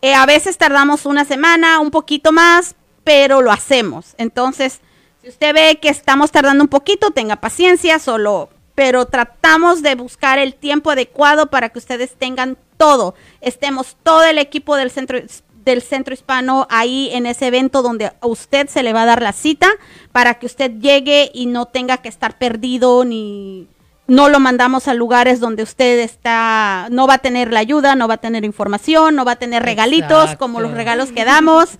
Eh, 0.01 0.13
a 0.13 0.25
veces 0.25 0.57
tardamos 0.57 1.05
una 1.05 1.23
semana, 1.23 1.79
un 1.79 1.91
poquito 1.91 2.31
más, 2.33 2.75
pero 3.05 3.41
lo 3.41 3.51
hacemos. 3.51 4.15
Entonces, 4.17 4.81
si 5.21 5.29
usted 5.29 5.53
ve 5.53 5.79
que 5.81 5.87
estamos 5.87 6.31
tardando 6.31 6.63
un 6.63 6.67
poquito, 6.67 7.11
tenga 7.11 7.37
paciencia, 7.37 7.99
solo, 7.99 8.49
pero 8.75 9.05
tratamos 9.05 9.81
de 9.81 9.95
buscar 9.95 10.39
el 10.39 10.53
tiempo 10.55 10.91
adecuado 10.91 11.49
para 11.49 11.69
que 11.69 11.79
ustedes 11.79 12.15
tengan 12.15 12.57
todo. 12.75 13.15
Estemos 13.39 13.95
todo 14.03 14.25
el 14.25 14.37
equipo 14.37 14.75
del 14.75 14.91
centro 14.91 15.19
del 15.63 15.81
centro 15.81 16.13
hispano 16.13 16.67
ahí 16.69 17.09
en 17.11 17.25
ese 17.25 17.47
evento 17.47 17.81
donde 17.81 18.07
a 18.07 18.15
usted 18.21 18.69
se 18.69 18.81
le 18.81 18.93
va 18.93 19.03
a 19.03 19.05
dar 19.05 19.21
la 19.21 19.33
cita 19.33 19.69
para 20.11 20.35
que 20.35 20.45
usted 20.45 20.71
llegue 20.79 21.29
y 21.33 21.45
no 21.45 21.65
tenga 21.65 21.97
que 21.97 22.09
estar 22.09 22.37
perdido 22.39 23.03
ni 23.05 23.67
no 24.09 24.27
lo 24.29 24.39
mandamos 24.39 24.87
a 24.87 24.93
lugares 24.93 25.39
donde 25.39 25.63
usted 25.63 25.99
está, 25.99 26.87
no 26.91 27.07
va 27.07 27.15
a 27.15 27.17
tener 27.19 27.53
la 27.53 27.59
ayuda, 27.61 27.95
no 27.95 28.07
va 28.07 28.15
a 28.15 28.17
tener 28.17 28.43
información, 28.43 29.15
no 29.15 29.23
va 29.25 29.33
a 29.33 29.35
tener 29.37 29.63
regalitos 29.63 30.23
Exacto. 30.23 30.39
como 30.39 30.59
los 30.59 30.71
regalos 30.71 31.11
que 31.11 31.23
damos. 31.25 31.77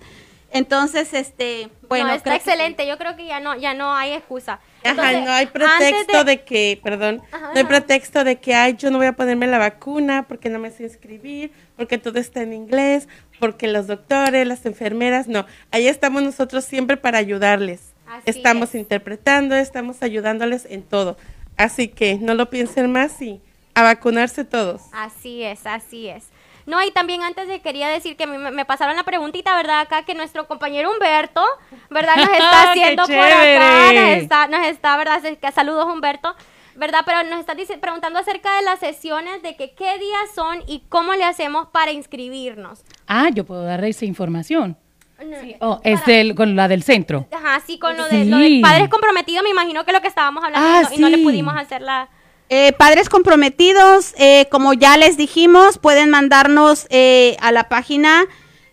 Entonces, 0.52 1.14
este, 1.14 1.68
bueno, 1.88 2.08
no, 2.08 2.14
está 2.14 2.30
que- 2.30 2.36
excelente. 2.36 2.86
Yo 2.86 2.98
creo 2.98 3.14
que 3.16 3.24
ya 3.26 3.38
no, 3.38 3.56
ya 3.56 3.72
no 3.74 3.94
hay 3.94 4.12
excusa. 4.14 4.54
Ajá, 4.82 4.90
Entonces, 4.90 5.24
no 5.24 5.30
hay 5.32 5.46
pretexto 5.46 6.24
de... 6.24 6.40
que, 6.42 6.80
perdón, 6.82 7.22
Ajá, 7.30 7.40
no 7.48 7.52
hay 7.54 7.60
ajá. 7.60 7.68
pretexto 7.68 8.24
de 8.24 8.36
que, 8.40 8.54
ay, 8.54 8.74
yo 8.76 8.90
no 8.90 8.98
voy 8.98 9.06
a 9.06 9.12
ponerme 9.12 9.46
la 9.46 9.58
vacuna 9.58 10.24
porque 10.26 10.48
no 10.48 10.58
me 10.58 10.70
sé 10.72 10.84
inscribir, 10.84 11.52
porque 11.76 11.98
todo 11.98 12.18
está 12.18 12.42
en 12.42 12.52
inglés, 12.52 13.06
porque 13.38 13.68
los 13.68 13.86
doctores, 13.86 14.44
las 14.46 14.66
enfermeras, 14.66 15.28
no. 15.28 15.46
Ahí 15.70 15.86
estamos 15.86 16.22
nosotros 16.22 16.64
siempre 16.64 16.96
para 16.96 17.18
ayudarles. 17.18 17.92
Así 18.08 18.22
estamos 18.26 18.70
es. 18.70 18.74
interpretando, 18.76 19.54
estamos 19.54 20.02
ayudándoles 20.02 20.66
en 20.68 20.82
todo. 20.82 21.16
Así 21.60 21.88
que 21.88 22.14
no 22.16 22.34
lo 22.34 22.48
piensen 22.50 22.90
más 22.90 23.20
y 23.20 23.40
a 23.74 23.82
vacunarse 23.82 24.44
todos. 24.44 24.82
Así 24.92 25.42
es, 25.42 25.66
así 25.66 26.08
es. 26.08 26.24
No, 26.66 26.82
y 26.84 26.90
también 26.90 27.22
antes 27.22 27.48
de 27.48 27.60
quería 27.60 27.88
decir 27.88 28.16
que 28.16 28.26
me, 28.26 28.50
me 28.50 28.64
pasaron 28.64 28.94
la 28.96 29.02
preguntita, 29.02 29.54
¿verdad? 29.56 29.80
Acá 29.80 30.04
que 30.04 30.14
nuestro 30.14 30.46
compañero 30.46 30.90
Humberto, 30.92 31.42
¿verdad? 31.90 32.16
Nos 32.16 32.28
está 32.30 32.38
¡Qué 32.74 32.80
haciendo 32.82 33.06
por 33.06 33.14
acá, 33.14 33.92
nos 33.92 34.22
está, 34.22 34.46
nos 34.48 34.66
está, 34.66 34.96
¿verdad? 34.96 35.14
Así 35.24 35.36
que 35.36 35.52
Saludos 35.52 35.86
Humberto, 35.86 36.34
¿verdad? 36.76 37.00
Pero 37.04 37.24
nos 37.24 37.40
está 37.40 37.54
dice- 37.54 37.78
preguntando 37.78 38.18
acerca 38.18 38.54
de 38.56 38.62
las 38.62 38.78
sesiones, 38.78 39.42
de 39.42 39.56
que 39.56 39.74
qué 39.74 39.98
días 39.98 40.30
son 40.34 40.62
y 40.66 40.84
cómo 40.88 41.14
le 41.14 41.24
hacemos 41.24 41.68
para 41.68 41.92
inscribirnos. 41.92 42.80
Ah, 43.06 43.28
yo 43.32 43.44
puedo 43.44 43.64
darle 43.64 43.88
esa 43.88 44.04
información. 44.04 44.76
No, 45.24 45.36
Oh, 45.60 45.80
es 45.84 46.04
del- 46.06 46.34
con 46.34 46.56
la 46.56 46.66
del 46.68 46.82
centro. 46.82 47.26
Ajá, 47.32 47.60
sí, 47.66 47.78
con 47.78 47.96
lo 47.96 48.08
de, 48.08 48.24
lo 48.24 48.38
de 48.38 48.46
Sí. 48.46 48.60
padres 48.62 48.88
comprometidos, 48.88 49.42
me 49.44 49.50
imagino 49.50 49.84
que 49.84 49.92
lo 49.92 50.00
que 50.00 50.08
estábamos 50.08 50.42
hablando 50.44 50.66
Ah, 50.68 50.82
y, 50.82 50.84
no, 50.84 50.94
y 50.96 51.00
no 51.00 51.08
le 51.10 51.16
sí. 51.18 51.22
pudimos 51.24 51.56
hacer 51.56 51.82
la... 51.82 52.08
Eh, 52.48 52.72
padres 52.72 53.08
comprometidos, 53.08 54.12
eh, 54.18 54.46
como 54.50 54.72
ya 54.72 54.96
les 54.96 55.16
dijimos, 55.16 55.78
pueden 55.78 56.10
mandarnos 56.10 56.86
eh, 56.90 57.36
a 57.40 57.52
la 57.52 57.68
página 57.68 58.24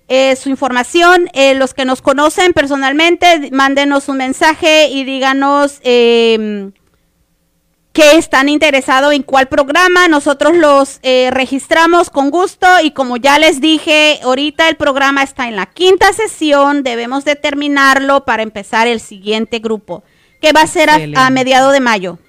eh, 0.08 0.36
su 0.36 0.50
información. 0.50 1.30
Eh, 1.34 1.54
los 1.54 1.74
que 1.74 1.86
nos 1.86 2.02
conocen 2.02 2.54
personalmente, 2.54 3.50
mándenos 3.52 4.08
un 4.10 4.18
mensaje 4.18 4.88
y 4.88 5.04
díganos 5.04 5.80
eh, 5.84 6.72
que 7.98 8.16
están 8.16 8.48
interesados 8.48 9.12
en 9.12 9.24
cuál 9.24 9.48
programa. 9.48 10.08
Nosotros 10.08 10.56
los 10.56 11.00
eh, 11.02 11.30
registramos 11.32 12.12
con 12.12 12.30
gusto 12.30 12.68
y 12.84 12.92
como 12.92 13.18
ya 13.18 13.40
les 13.40 13.60
dije, 13.60 14.20
ahorita 14.22 14.70
el 14.70 14.76
programa 14.76 15.24
está 15.24 15.48
en 15.48 15.56
la 15.56 15.66
quinta 15.66 16.14
sesión. 16.14 16.84
Debemos 16.84 17.26
de 17.26 17.36
terminarlo 17.36 18.24
para 18.24 18.44
empezar 18.44 18.88
el 18.88 19.00
siguiente 19.00 19.58
grupo, 19.58 20.04
que 20.40 20.54
va 20.54 20.62
a 20.62 20.68
ser 20.68 20.92
a, 20.92 20.94
a 20.94 20.98
Excelente. 20.98 21.32
mediado 21.32 21.72
de 21.72 21.80
mayo. 21.80 22.20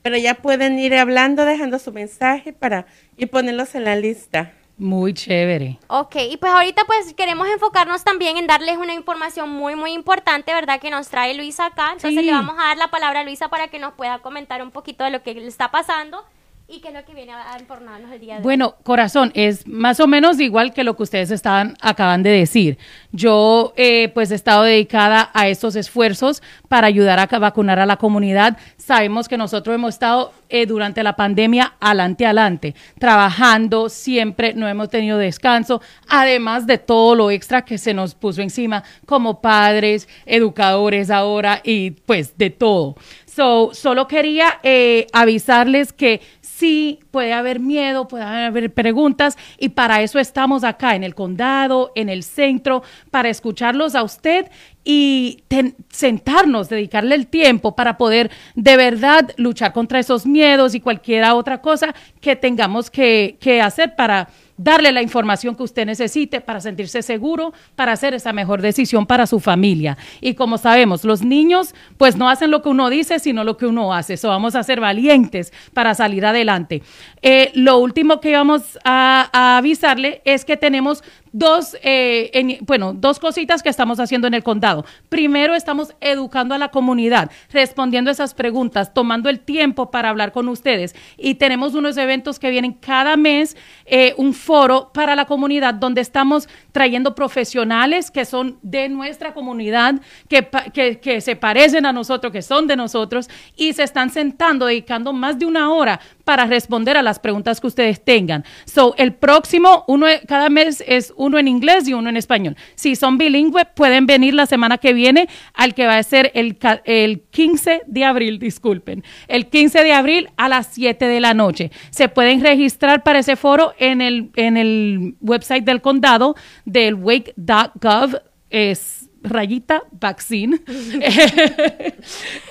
Pero 0.00 0.16
ya 0.16 0.36
pueden 0.36 0.78
ir 0.78 0.94
hablando, 0.94 1.44
dejando 1.44 1.78
su 1.78 1.92
mensaje 1.92 2.54
para 2.54 2.86
ir 3.18 3.28
ponerlos 3.28 3.74
en 3.74 3.84
la 3.84 3.96
lista. 3.96 4.54
Muy 4.82 5.14
chévere. 5.14 5.78
Ok, 5.86 6.16
y 6.28 6.36
pues 6.38 6.52
ahorita 6.52 6.82
pues 6.86 7.14
queremos 7.14 7.46
enfocarnos 7.46 8.02
también 8.02 8.36
en 8.36 8.48
darles 8.48 8.78
una 8.78 8.92
información 8.92 9.48
muy 9.48 9.76
muy 9.76 9.92
importante, 9.92 10.52
¿verdad? 10.52 10.80
Que 10.80 10.90
nos 10.90 11.08
trae 11.08 11.34
Luisa 11.34 11.66
acá. 11.66 11.92
Entonces 11.92 12.18
Sí. 12.20 12.22
le 12.26 12.32
vamos 12.32 12.56
a 12.58 12.64
dar 12.68 12.76
la 12.76 12.88
palabra 12.90 13.20
a 13.20 13.22
Luisa 13.24 13.48
para 13.48 13.68
que 13.68 13.78
nos 13.78 13.92
pueda 13.94 14.18
comentar 14.18 14.60
un 14.60 14.72
poquito 14.72 15.04
de 15.04 15.10
lo 15.10 15.22
que 15.22 15.34
le 15.34 15.46
está 15.46 15.70
pasando 15.70 16.24
y 16.72 16.80
qué 16.80 16.88
es 16.88 16.94
lo 16.94 17.04
que 17.04 17.14
viene 17.14 17.32
a 17.32 17.58
informarnos 17.60 18.10
el 18.10 18.18
día 18.18 18.34
de 18.34 18.38
hoy. 18.38 18.42
Bueno, 18.42 18.76
corazón, 18.82 19.30
es 19.34 19.66
más 19.66 20.00
o 20.00 20.06
menos 20.06 20.40
igual 20.40 20.72
que 20.72 20.84
lo 20.84 20.96
que 20.96 21.02
ustedes 21.02 21.30
estaban, 21.30 21.76
acaban 21.82 22.22
de 22.22 22.30
decir. 22.30 22.78
Yo, 23.12 23.74
eh, 23.76 24.08
pues, 24.14 24.30
he 24.30 24.34
estado 24.34 24.62
dedicada 24.62 25.30
a 25.34 25.48
estos 25.48 25.76
esfuerzos 25.76 26.42
para 26.68 26.86
ayudar 26.86 27.20
a 27.20 27.38
vacunar 27.38 27.78
a 27.78 27.84
la 27.84 27.98
comunidad. 27.98 28.56
Sabemos 28.78 29.28
que 29.28 29.36
nosotros 29.36 29.74
hemos 29.74 29.94
estado 29.94 30.32
eh, 30.48 30.64
durante 30.64 31.02
la 31.02 31.14
pandemia 31.14 31.74
adelante, 31.78 32.24
adelante, 32.24 32.74
trabajando 32.98 33.90
siempre, 33.90 34.54
no 34.54 34.66
hemos 34.66 34.88
tenido 34.88 35.18
descanso, 35.18 35.82
además 36.08 36.66
de 36.66 36.78
todo 36.78 37.14
lo 37.14 37.30
extra 37.30 37.64
que 37.64 37.76
se 37.76 37.92
nos 37.92 38.14
puso 38.14 38.40
encima 38.40 38.82
como 39.04 39.40
padres, 39.40 40.08
educadores 40.24 41.10
ahora 41.10 41.60
y 41.64 41.92
pues 41.92 42.36
de 42.38 42.50
todo. 42.50 42.96
So, 43.34 43.70
solo 43.72 44.08
quería 44.08 44.60
eh, 44.62 45.06
avisarles 45.14 45.94
que 45.94 46.20
sí 46.62 47.00
puede 47.10 47.32
haber 47.32 47.58
miedo, 47.58 48.06
puede 48.06 48.22
haber 48.22 48.72
preguntas 48.72 49.36
y 49.58 49.70
para 49.70 50.00
eso 50.00 50.20
estamos 50.20 50.62
acá 50.62 50.94
en 50.94 51.02
el 51.02 51.16
condado, 51.16 51.90
en 51.96 52.08
el 52.08 52.22
centro, 52.22 52.84
para 53.10 53.28
escucharlos 53.30 53.96
a 53.96 54.04
usted 54.04 54.48
y 54.84 55.42
ten- 55.48 55.74
sentarnos, 55.90 56.68
dedicarle 56.68 57.16
el 57.16 57.26
tiempo 57.26 57.74
para 57.74 57.96
poder 57.98 58.30
de 58.54 58.76
verdad 58.76 59.30
luchar 59.38 59.72
contra 59.72 59.98
esos 59.98 60.24
miedos 60.24 60.76
y 60.76 60.80
cualquier 60.80 61.24
otra 61.24 61.60
cosa 61.60 61.96
que 62.20 62.36
tengamos 62.36 62.90
que, 62.90 63.38
que 63.40 63.60
hacer 63.60 63.96
para 63.96 64.28
darle 64.56 64.92
la 64.92 65.02
información 65.02 65.54
que 65.54 65.62
usted 65.62 65.86
necesite 65.86 66.40
para 66.40 66.60
sentirse 66.60 67.02
seguro, 67.02 67.52
para 67.74 67.92
hacer 67.92 68.14
esa 68.14 68.32
mejor 68.32 68.62
decisión 68.62 69.06
para 69.06 69.26
su 69.26 69.40
familia. 69.40 69.96
Y 70.20 70.34
como 70.34 70.58
sabemos, 70.58 71.04
los 71.04 71.22
niños 71.22 71.74
pues 71.96 72.16
no 72.16 72.28
hacen 72.28 72.50
lo 72.50 72.62
que 72.62 72.68
uno 72.68 72.90
dice, 72.90 73.18
sino 73.18 73.44
lo 73.44 73.56
que 73.56 73.66
uno 73.66 73.92
hace. 73.94 74.16
So 74.16 74.28
vamos 74.28 74.54
a 74.54 74.62
ser 74.62 74.80
valientes 74.80 75.52
para 75.72 75.94
salir 75.94 76.24
adelante. 76.26 76.82
Eh, 77.22 77.50
lo 77.54 77.78
último 77.78 78.20
que 78.20 78.32
vamos 78.32 78.78
a 78.84 79.56
avisarle 79.58 80.22
es 80.24 80.44
que 80.44 80.56
tenemos 80.56 81.02
dos, 81.32 81.76
eh, 81.82 82.30
en- 82.34 82.58
bueno, 82.62 82.92
dos 82.92 83.18
cositas 83.18 83.62
que 83.62 83.68
estamos 83.68 83.98
haciendo 84.00 84.26
en 84.26 84.34
el 84.34 84.42
condado. 84.42 84.84
Primero, 85.08 85.54
estamos 85.54 85.94
educando 86.00 86.54
a 86.54 86.58
la 86.58 86.68
comunidad, 86.68 87.30
respondiendo 87.50 88.10
esas 88.10 88.34
preguntas, 88.34 88.94
tomando 88.94 89.28
el 89.28 89.40
tiempo 89.40 89.90
para 89.90 90.10
hablar 90.10 90.32
con 90.32 90.48
ustedes. 90.48 90.94
Y 91.16 91.36
tenemos 91.36 91.74
unos 91.74 91.96
eventos 91.96 92.38
que 92.38 92.50
vienen 92.50 92.72
cada 92.74 93.16
mes, 93.16 93.56
eh, 93.86 94.14
un 94.16 94.34
foro 94.34 94.90
para 94.92 95.16
la 95.16 95.24
comunidad 95.24 95.74
donde 95.74 96.00
estamos 96.00 96.48
trayendo 96.72 97.14
profesionales 97.14 98.10
que 98.10 98.24
son 98.24 98.58
de 98.62 98.88
nuestra 98.88 99.34
comunidad, 99.34 99.94
que, 100.28 100.48
que, 100.72 101.00
que 101.00 101.20
se 101.20 101.36
parecen 101.36 101.86
a 101.86 101.92
nosotros, 101.92 102.32
que 102.32 102.42
son 102.42 102.66
de 102.66 102.76
nosotros, 102.76 103.28
y 103.56 103.72
se 103.72 103.82
están 103.82 104.10
sentando, 104.10 104.66
dedicando 104.66 105.12
más 105.12 105.38
de 105.38 105.46
una 105.46 105.72
hora 105.72 106.00
para 106.24 106.46
responder 106.46 106.96
a 106.96 107.02
las 107.02 107.18
preguntas 107.18 107.60
que 107.60 107.66
ustedes 107.66 108.04
tengan. 108.04 108.44
So, 108.64 108.94
el 108.98 109.14
próximo, 109.14 109.84
uno 109.88 110.06
cada 110.28 110.48
mes 110.48 110.82
es 110.86 111.12
uno 111.22 111.38
en 111.38 111.48
inglés 111.48 111.86
y 111.86 111.94
uno 111.94 112.08
en 112.08 112.16
español. 112.16 112.56
Si 112.74 112.96
son 112.96 113.16
bilingües, 113.16 113.66
pueden 113.74 114.06
venir 114.06 114.34
la 114.34 114.46
semana 114.46 114.78
que 114.78 114.92
viene 114.92 115.28
al 115.54 115.72
que 115.74 115.86
va 115.86 115.96
a 115.96 116.02
ser 116.02 116.32
el, 116.34 116.58
el 116.84 117.20
15 117.30 117.82
de 117.86 118.04
abril, 118.04 118.38
disculpen. 118.38 119.04
El 119.28 119.48
15 119.48 119.84
de 119.84 119.92
abril 119.92 120.28
a 120.36 120.48
las 120.48 120.66
7 120.72 121.06
de 121.06 121.20
la 121.20 121.32
noche. 121.32 121.70
Se 121.90 122.08
pueden 122.08 122.42
registrar 122.42 123.04
para 123.04 123.20
ese 123.20 123.36
foro 123.36 123.72
en 123.78 124.00
el, 124.00 124.30
en 124.34 124.56
el 124.56 125.14
website 125.20 125.64
del 125.64 125.80
condado 125.80 126.34
del 126.64 126.94
wake.gov. 126.94 128.20
Es 128.50 129.08
rayita 129.22 129.82
vaccine. 129.92 130.60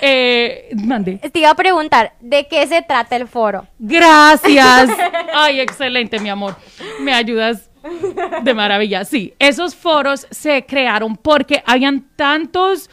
eh, 0.02 0.70
mande. 0.76 1.18
Te 1.18 1.40
iba 1.40 1.50
a 1.50 1.56
preguntar, 1.56 2.14
¿de 2.22 2.48
qué 2.48 2.66
se 2.68 2.82
trata 2.82 3.16
el 3.16 3.28
foro? 3.28 3.68
Gracias. 3.78 4.90
Ay, 5.34 5.60
excelente, 5.60 6.20
mi 6.20 6.30
amor. 6.30 6.56
Me 7.02 7.14
ayudas 7.14 7.71
de 8.44 8.54
maravilla. 8.54 9.06
Sí, 9.06 9.34
esos 9.40 9.76
foros 9.76 10.28
se 10.30 10.66
crearon 10.66 11.16
porque 11.18 11.64
habían 11.66 12.08
tantos 12.16 12.90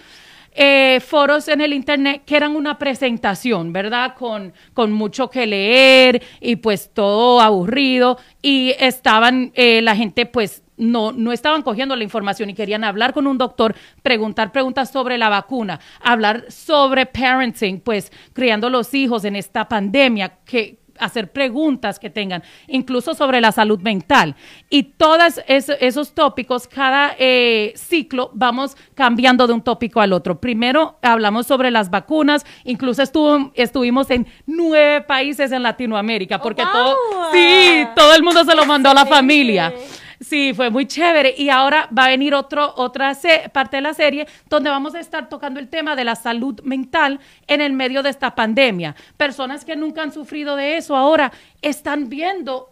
eh, 0.53 1.01
foros 1.07 1.47
en 1.47 1.61
el 1.61 1.73
internet 1.73 2.23
que 2.27 2.37
eran 2.37 2.57
una 2.57 2.79
presentación, 2.79 3.73
¿verdad? 3.73 4.15
Con, 4.17 4.53
con 4.75 4.91
mucho 4.93 5.31
que 5.31 5.47
leer 5.47 6.23
y 6.41 6.57
pues 6.57 6.91
todo 6.93 7.41
aburrido 7.41 8.19
y 8.43 8.75
estaban 8.79 9.53
eh, 9.55 9.81
la 9.83 9.95
gente 9.95 10.27
pues 10.27 10.65
no, 10.77 11.13
no 11.13 11.33
estaban 11.33 11.63
cogiendo 11.63 11.95
la 11.95 12.05
información 12.05 12.51
y 12.51 12.55
querían 12.55 12.85
hablar 12.85 13.13
con 13.13 13.27
un 13.27 13.39
doctor, 13.39 13.75
preguntar 14.03 14.51
preguntas 14.51 14.91
sobre 14.91 15.19
la 15.19 15.29
vacuna, 15.29 15.79
hablar 16.01 16.47
sobre 16.49 17.07
parenting, 17.07 17.81
pues 17.81 18.11
criando 18.33 18.71
los 18.71 18.95
hijos 18.95 19.25
en 19.25 19.37
esta 19.37 19.69
pandemia, 19.69 20.39
que 20.45 20.79
hacer 21.01 21.33
preguntas 21.33 21.99
que 21.99 22.11
tengan, 22.11 22.43
incluso 22.67 23.15
sobre 23.15 23.41
la 23.41 23.53
salud 23.53 23.81
mental. 23.81 24.37
Y 24.71 24.85
todos 24.85 25.41
esos 25.47 26.15
tópicos, 26.15 26.69
cada 26.69 27.15
eh, 27.19 27.73
ciclo 27.77 28.31
vamos 28.35 28.77
cambiando 28.95 29.47
de 29.47 29.53
un 29.53 29.63
tópico 29.63 30.01
al 30.01 30.13
otro. 30.13 30.41
Primero 30.41 30.99
hablamos 31.03 31.47
sobre 31.47 31.71
las 31.71 31.91
vacunas, 31.91 32.45
incluso 32.65 33.03
estuvo, 33.03 33.51
estuvimos 33.55 34.11
en 34.11 34.27
nueve 34.47 35.03
países 35.03 35.53
en 35.53 35.63
Latinoamérica, 35.63 36.41
porque 36.41 36.63
Oh, 36.63 36.73
todo, 36.73 37.33
sí, 37.33 37.87
todo 37.95 38.15
el 38.15 38.23
mundo 38.23 38.45
se 38.45 38.55
lo 38.55 38.67
mandó 38.67 38.91
a 38.91 38.95
la 38.95 39.07
familia. 39.07 39.73
Sí, 40.21 40.53
fue 40.55 40.71
muy 40.71 40.87
chévere. 40.87 41.35
Y 41.37 41.49
ahora 41.49 41.89
va 41.97 42.07
a 42.07 42.09
venir 42.09 42.35
otro, 42.35 42.73
otra 42.77 43.17
parte 43.53 43.77
de 43.77 43.83
la 43.83 43.95
serie 43.95 44.27
donde 44.49 44.71
vamos 44.71 44.95
a 44.95 45.01
estar 45.01 45.29
tocando 45.29 45.61
el 45.61 45.69
tema 45.69 45.95
de 45.95 46.05
la 46.05 46.17
salud 46.17 46.61
mental 46.63 47.21
en 47.47 47.61
el 47.61 47.73
medio 47.73 48.03
de 48.03 48.11
esta 48.11 48.35
pandemia. 48.35 48.97
Personas 49.17 49.65
que 49.65 49.77
nunca 49.77 50.03
han 50.03 50.13
sufrido 50.13 50.57
de 50.57 50.77
eso 50.77 50.97
ahora 50.97 51.33
están 51.63 52.09
viendo 52.09 52.71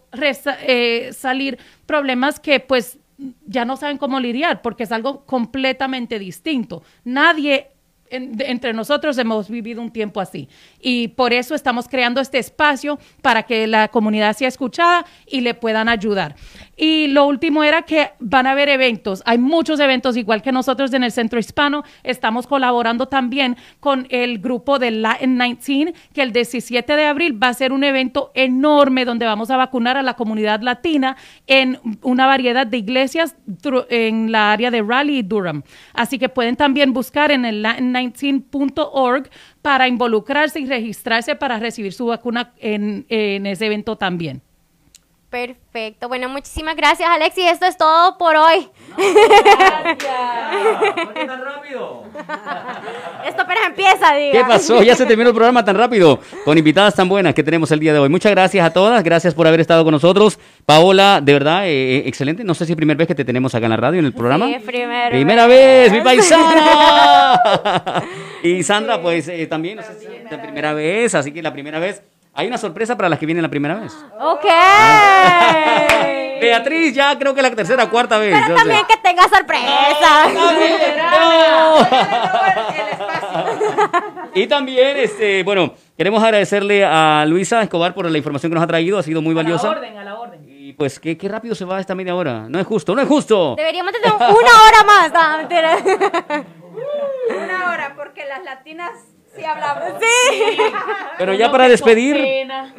eh, 0.61 1.09
salir 1.13 1.57
problemas 1.85 2.39
que 2.39 2.59
pues 2.59 2.99
ya 3.45 3.65
no 3.65 3.77
saben 3.77 3.97
cómo 3.97 4.19
lidiar 4.19 4.61
porque 4.61 4.83
es 4.83 4.91
algo 4.91 5.25
completamente 5.25 6.19
distinto. 6.19 6.83
Nadie 7.03 7.71
entre 8.09 8.73
nosotros 8.73 9.17
hemos 9.17 9.49
vivido 9.49 9.81
un 9.81 9.91
tiempo 9.91 10.21
así. 10.21 10.47
Y 10.81 11.09
por 11.09 11.33
eso 11.33 11.55
estamos 11.55 11.87
creando 11.87 12.21
este 12.21 12.37
espacio 12.37 12.99
para 13.21 13.43
que 13.43 13.67
la 13.67 13.87
comunidad 13.89 14.35
sea 14.35 14.47
escuchada 14.47 15.05
y 15.25 15.41
le 15.41 15.53
puedan 15.53 15.89
ayudar. 15.89 16.35
Y 16.75 17.07
lo 17.07 17.25
último 17.25 17.63
era 17.63 17.81
que 17.81 18.11
van 18.19 18.45
a 18.45 18.51
haber 18.51 18.69
eventos. 18.69 19.23
Hay 19.25 19.39
muchos 19.39 19.79
eventos, 19.79 20.15
igual 20.15 20.43
que 20.43 20.51
nosotros 20.51 20.93
en 20.93 21.03
el 21.03 21.11
Centro 21.11 21.39
Hispano. 21.39 21.83
Estamos 22.03 22.45
colaborando 22.45 23.07
también 23.07 23.57
con 23.79 24.05
el 24.09 24.37
grupo 24.37 24.77
de 24.77 24.91
Latin 24.91 25.37
19, 25.37 25.93
que 26.13 26.21
el 26.21 26.31
17 26.31 26.95
de 26.95 27.05
abril 27.05 27.41
va 27.41 27.47
a 27.47 27.53
ser 27.53 27.71
un 27.71 27.83
evento 27.83 28.31
enorme 28.35 29.05
donde 29.05 29.25
vamos 29.25 29.49
a 29.49 29.57
vacunar 29.57 29.97
a 29.97 30.03
la 30.03 30.13
comunidad 30.13 30.61
latina 30.61 31.17
en 31.47 31.79
una 32.03 32.27
variedad 32.27 32.67
de 32.67 32.77
iglesias 32.77 33.35
en 33.89 34.31
la 34.31 34.51
área 34.51 34.69
de 34.69 34.81
Raleigh 34.81 35.19
y 35.19 35.23
Durham. 35.23 35.63
Así 35.93 36.19
que 36.19 36.29
pueden 36.29 36.55
también 36.55 36.93
buscar 36.93 37.31
en 37.31 37.45
el 37.45 37.65
latin19.org 38.01 39.29
para 39.61 39.87
involucrarse 39.87 40.59
y 40.59 40.65
registrarse 40.65 41.35
para 41.35 41.59
recibir 41.59 41.93
su 41.93 42.05
vacuna 42.05 42.53
en 42.57 43.05
ese 43.09 43.65
evento 43.65 43.97
también. 43.97 44.41
Perfecto. 45.29 46.07
Bueno, 46.07 46.29
muchísimas 46.29 46.77
gracias, 46.77 47.09
Alexis. 47.09 47.51
Esto 47.51 47.65
es 47.65 47.75
todo 47.75 48.17
por 48.17 48.37
hoy. 48.37 48.69
¿Por 48.95 49.97
qué 51.13 51.25
tan 51.25 51.43
rápido? 51.43 52.05
Esto 53.25 53.41
apenas 53.41 53.67
empieza, 53.67 54.15
diga. 54.15 54.31
¿Qué 54.31 54.45
pasó? 54.45 54.81
Ya 54.83 54.95
se 54.95 55.05
terminó 55.05 55.29
el 55.29 55.35
programa 55.35 55.65
tan 55.65 55.75
rápido, 55.75 56.21
con 56.45 56.57
invitadas 56.57 56.95
tan 56.95 57.09
buenas 57.09 57.33
que 57.33 57.43
tenemos 57.43 57.69
el 57.71 57.79
día 57.81 57.91
de 57.91 57.99
hoy. 57.99 58.07
Muchas 58.07 58.31
gracias 58.31 58.65
a 58.65 58.71
todas, 58.71 59.03
gracias 59.03 59.33
por 59.33 59.45
haber 59.47 59.59
estado 59.59 59.83
con 59.83 59.91
nosotros. 59.91 60.39
Paola, 60.65 61.19
de 61.21 61.33
verdad, 61.33 61.67
eh, 61.67 61.97
eh, 61.97 62.03
excelente. 62.05 62.45
No 62.45 62.53
sé 62.53 62.65
si 62.65 62.71
es 62.71 62.77
primera 62.77 62.97
vez 62.97 63.09
que 63.09 63.15
te 63.15 63.25
tenemos 63.25 63.53
acá 63.53 63.65
en 63.65 63.71
la 63.71 63.77
radio, 63.77 63.99
en 63.99 64.05
el 64.05 64.13
programa. 64.13 64.47
Sí, 64.47 64.53
es 64.53 64.63
primera 64.63 65.09
Primera 65.09 65.45
vez, 65.45 65.91
mi 65.91 65.99
paisana. 65.99 67.41
y 68.43 68.63
Sandra, 68.63 69.01
pues 69.01 69.27
eh, 69.27 69.45
también, 69.47 69.75
no 69.75 69.83
sé 69.83 69.99
si 69.99 70.05
es 70.05 70.31
la 70.31 70.41
primera 70.41 70.73
vez, 70.73 71.13
así 71.15 71.33
que 71.33 71.41
la 71.41 71.51
primera 71.51 71.79
vez. 71.79 72.01
Hay 72.37 72.47
una 72.47 72.59
sorpresa 72.59 72.95
para 72.95 73.09
las 73.09 73.17
que 73.17 73.25
vienen 73.25 73.41
la 73.41 73.49
primera 73.49 73.73
vez. 73.73 73.91
Ok. 74.19 74.45
Beatriz, 76.39 76.93
ya 76.93 77.17
creo 77.17 77.33
que 77.33 77.41
la 77.41 77.49
tercera 77.49 77.85
o 77.85 77.89
cuarta 77.89 78.19
vez. 78.19 78.31
Pero 78.31 78.55
sé. 78.55 78.63
también 78.63 78.85
que 78.87 78.95
tenga 78.97 79.23
sorpresa. 79.23 80.27
Y 84.35 84.45
también, 84.45 84.97
este, 84.97 85.41
bueno, 85.41 85.73
queremos 85.97 86.21
agradecerle 86.21 86.85
a 86.85 87.25
Luisa 87.25 87.63
Escobar 87.63 87.95
por 87.95 88.07
la 88.07 88.15
información 88.19 88.51
que 88.51 88.55
nos 88.55 88.63
ha 88.63 88.67
traído, 88.67 88.99
ha 88.99 89.03
sido 89.03 89.19
muy 89.19 89.33
valiosa. 89.33 89.71
a 89.71 90.03
la 90.03 90.19
orden. 90.19 90.45
Y 90.47 90.73
pues, 90.73 90.99
qué, 90.99 91.17
qué 91.17 91.27
rápido 91.27 91.55
se 91.55 91.65
va 91.65 91.79
esta 91.79 91.95
media 91.95 92.13
hora. 92.13 92.45
No 92.47 92.59
es 92.59 92.67
justo, 92.67 92.93
no 92.93 93.01
es 93.01 93.07
justo. 93.07 93.55
Deberíamos 93.55 93.93
de 93.93 93.99
tener 93.99 94.15
una 94.15 94.29
hora 94.29 94.83
más. 94.85 95.11
No, 95.11 95.37
mentira. 95.39 95.75
Una 97.35 97.71
hora, 97.71 97.95
porque 97.95 98.25
las 98.25 98.43
latinas 98.43 98.91
sí 99.37 99.43
hablamos. 99.45 99.83
Sí. 99.99 100.57
Pero 101.17 101.33
ya 101.33 101.51
para 101.51 101.67
despedir, 101.69 102.17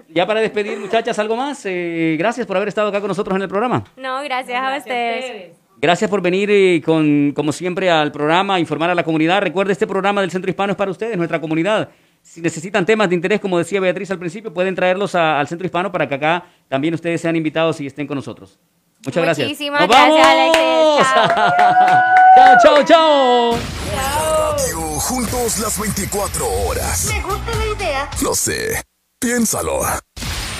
ya 0.08 0.26
para 0.26 0.40
despedir, 0.40 0.78
muchachas, 0.78 1.18
algo 1.18 1.36
más. 1.36 1.60
Eh, 1.64 2.16
gracias 2.18 2.46
por 2.46 2.56
haber 2.56 2.68
estado 2.68 2.88
acá 2.88 3.00
con 3.00 3.08
nosotros 3.08 3.36
en 3.36 3.42
el 3.42 3.48
programa. 3.48 3.84
No, 3.96 4.22
gracias 4.22 4.62
a 4.62 4.76
ustedes. 4.76 5.56
Gracias 5.80 6.10
por 6.10 6.20
venir, 6.20 6.50
eh, 6.50 6.82
con, 6.84 7.32
como 7.36 7.52
siempre, 7.52 7.88
al 7.88 8.10
programa, 8.10 8.56
a 8.56 8.60
informar 8.60 8.90
a 8.90 8.94
la 8.96 9.04
comunidad. 9.04 9.40
Recuerde, 9.42 9.72
este 9.72 9.86
programa 9.86 10.20
del 10.20 10.30
Centro 10.32 10.50
Hispano 10.50 10.72
es 10.72 10.76
para 10.76 10.90
ustedes, 10.90 11.16
nuestra 11.16 11.40
comunidad. 11.40 11.88
Si 12.20 12.40
necesitan 12.40 12.84
temas 12.84 13.08
de 13.08 13.14
interés, 13.14 13.38
como 13.40 13.58
decía 13.58 13.80
Beatriz 13.80 14.10
al 14.10 14.18
principio, 14.18 14.52
pueden 14.52 14.74
traerlos 14.74 15.14
a- 15.14 15.38
al 15.38 15.46
Centro 15.46 15.64
Hispano 15.66 15.92
para 15.92 16.08
que 16.08 16.16
acá 16.16 16.44
también 16.68 16.94
ustedes 16.94 17.20
sean 17.20 17.36
invitados 17.36 17.80
y 17.80 17.86
estén 17.86 18.08
con 18.08 18.16
nosotros. 18.16 18.58
Muchas 19.06 19.22
gracias. 19.22 19.46
Muchísimas 19.46 19.80
¡Nos 19.82 19.88
gracias, 19.88 20.26
vamos! 20.26 21.06
Alexis. 21.06 21.14
chao, 22.34 22.56
chao, 22.60 22.84
chao. 22.84 23.52
Radio, 23.94 24.87
juntos 24.98 25.58
las 25.58 25.78
24 25.78 26.46
horas. 26.46 27.06
Me 27.06 27.22
gusta 27.22 27.54
la 27.54 27.66
idea. 27.66 28.10
Lo 28.20 28.34
sé. 28.34 28.82
Piénsalo. 29.20 29.80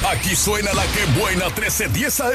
Aquí 0.06 0.36
suena 0.36 0.72
la 0.74 0.84
que 0.86 1.04
buena 1.20 1.46
1310 1.46 2.20
AM. 2.20 2.32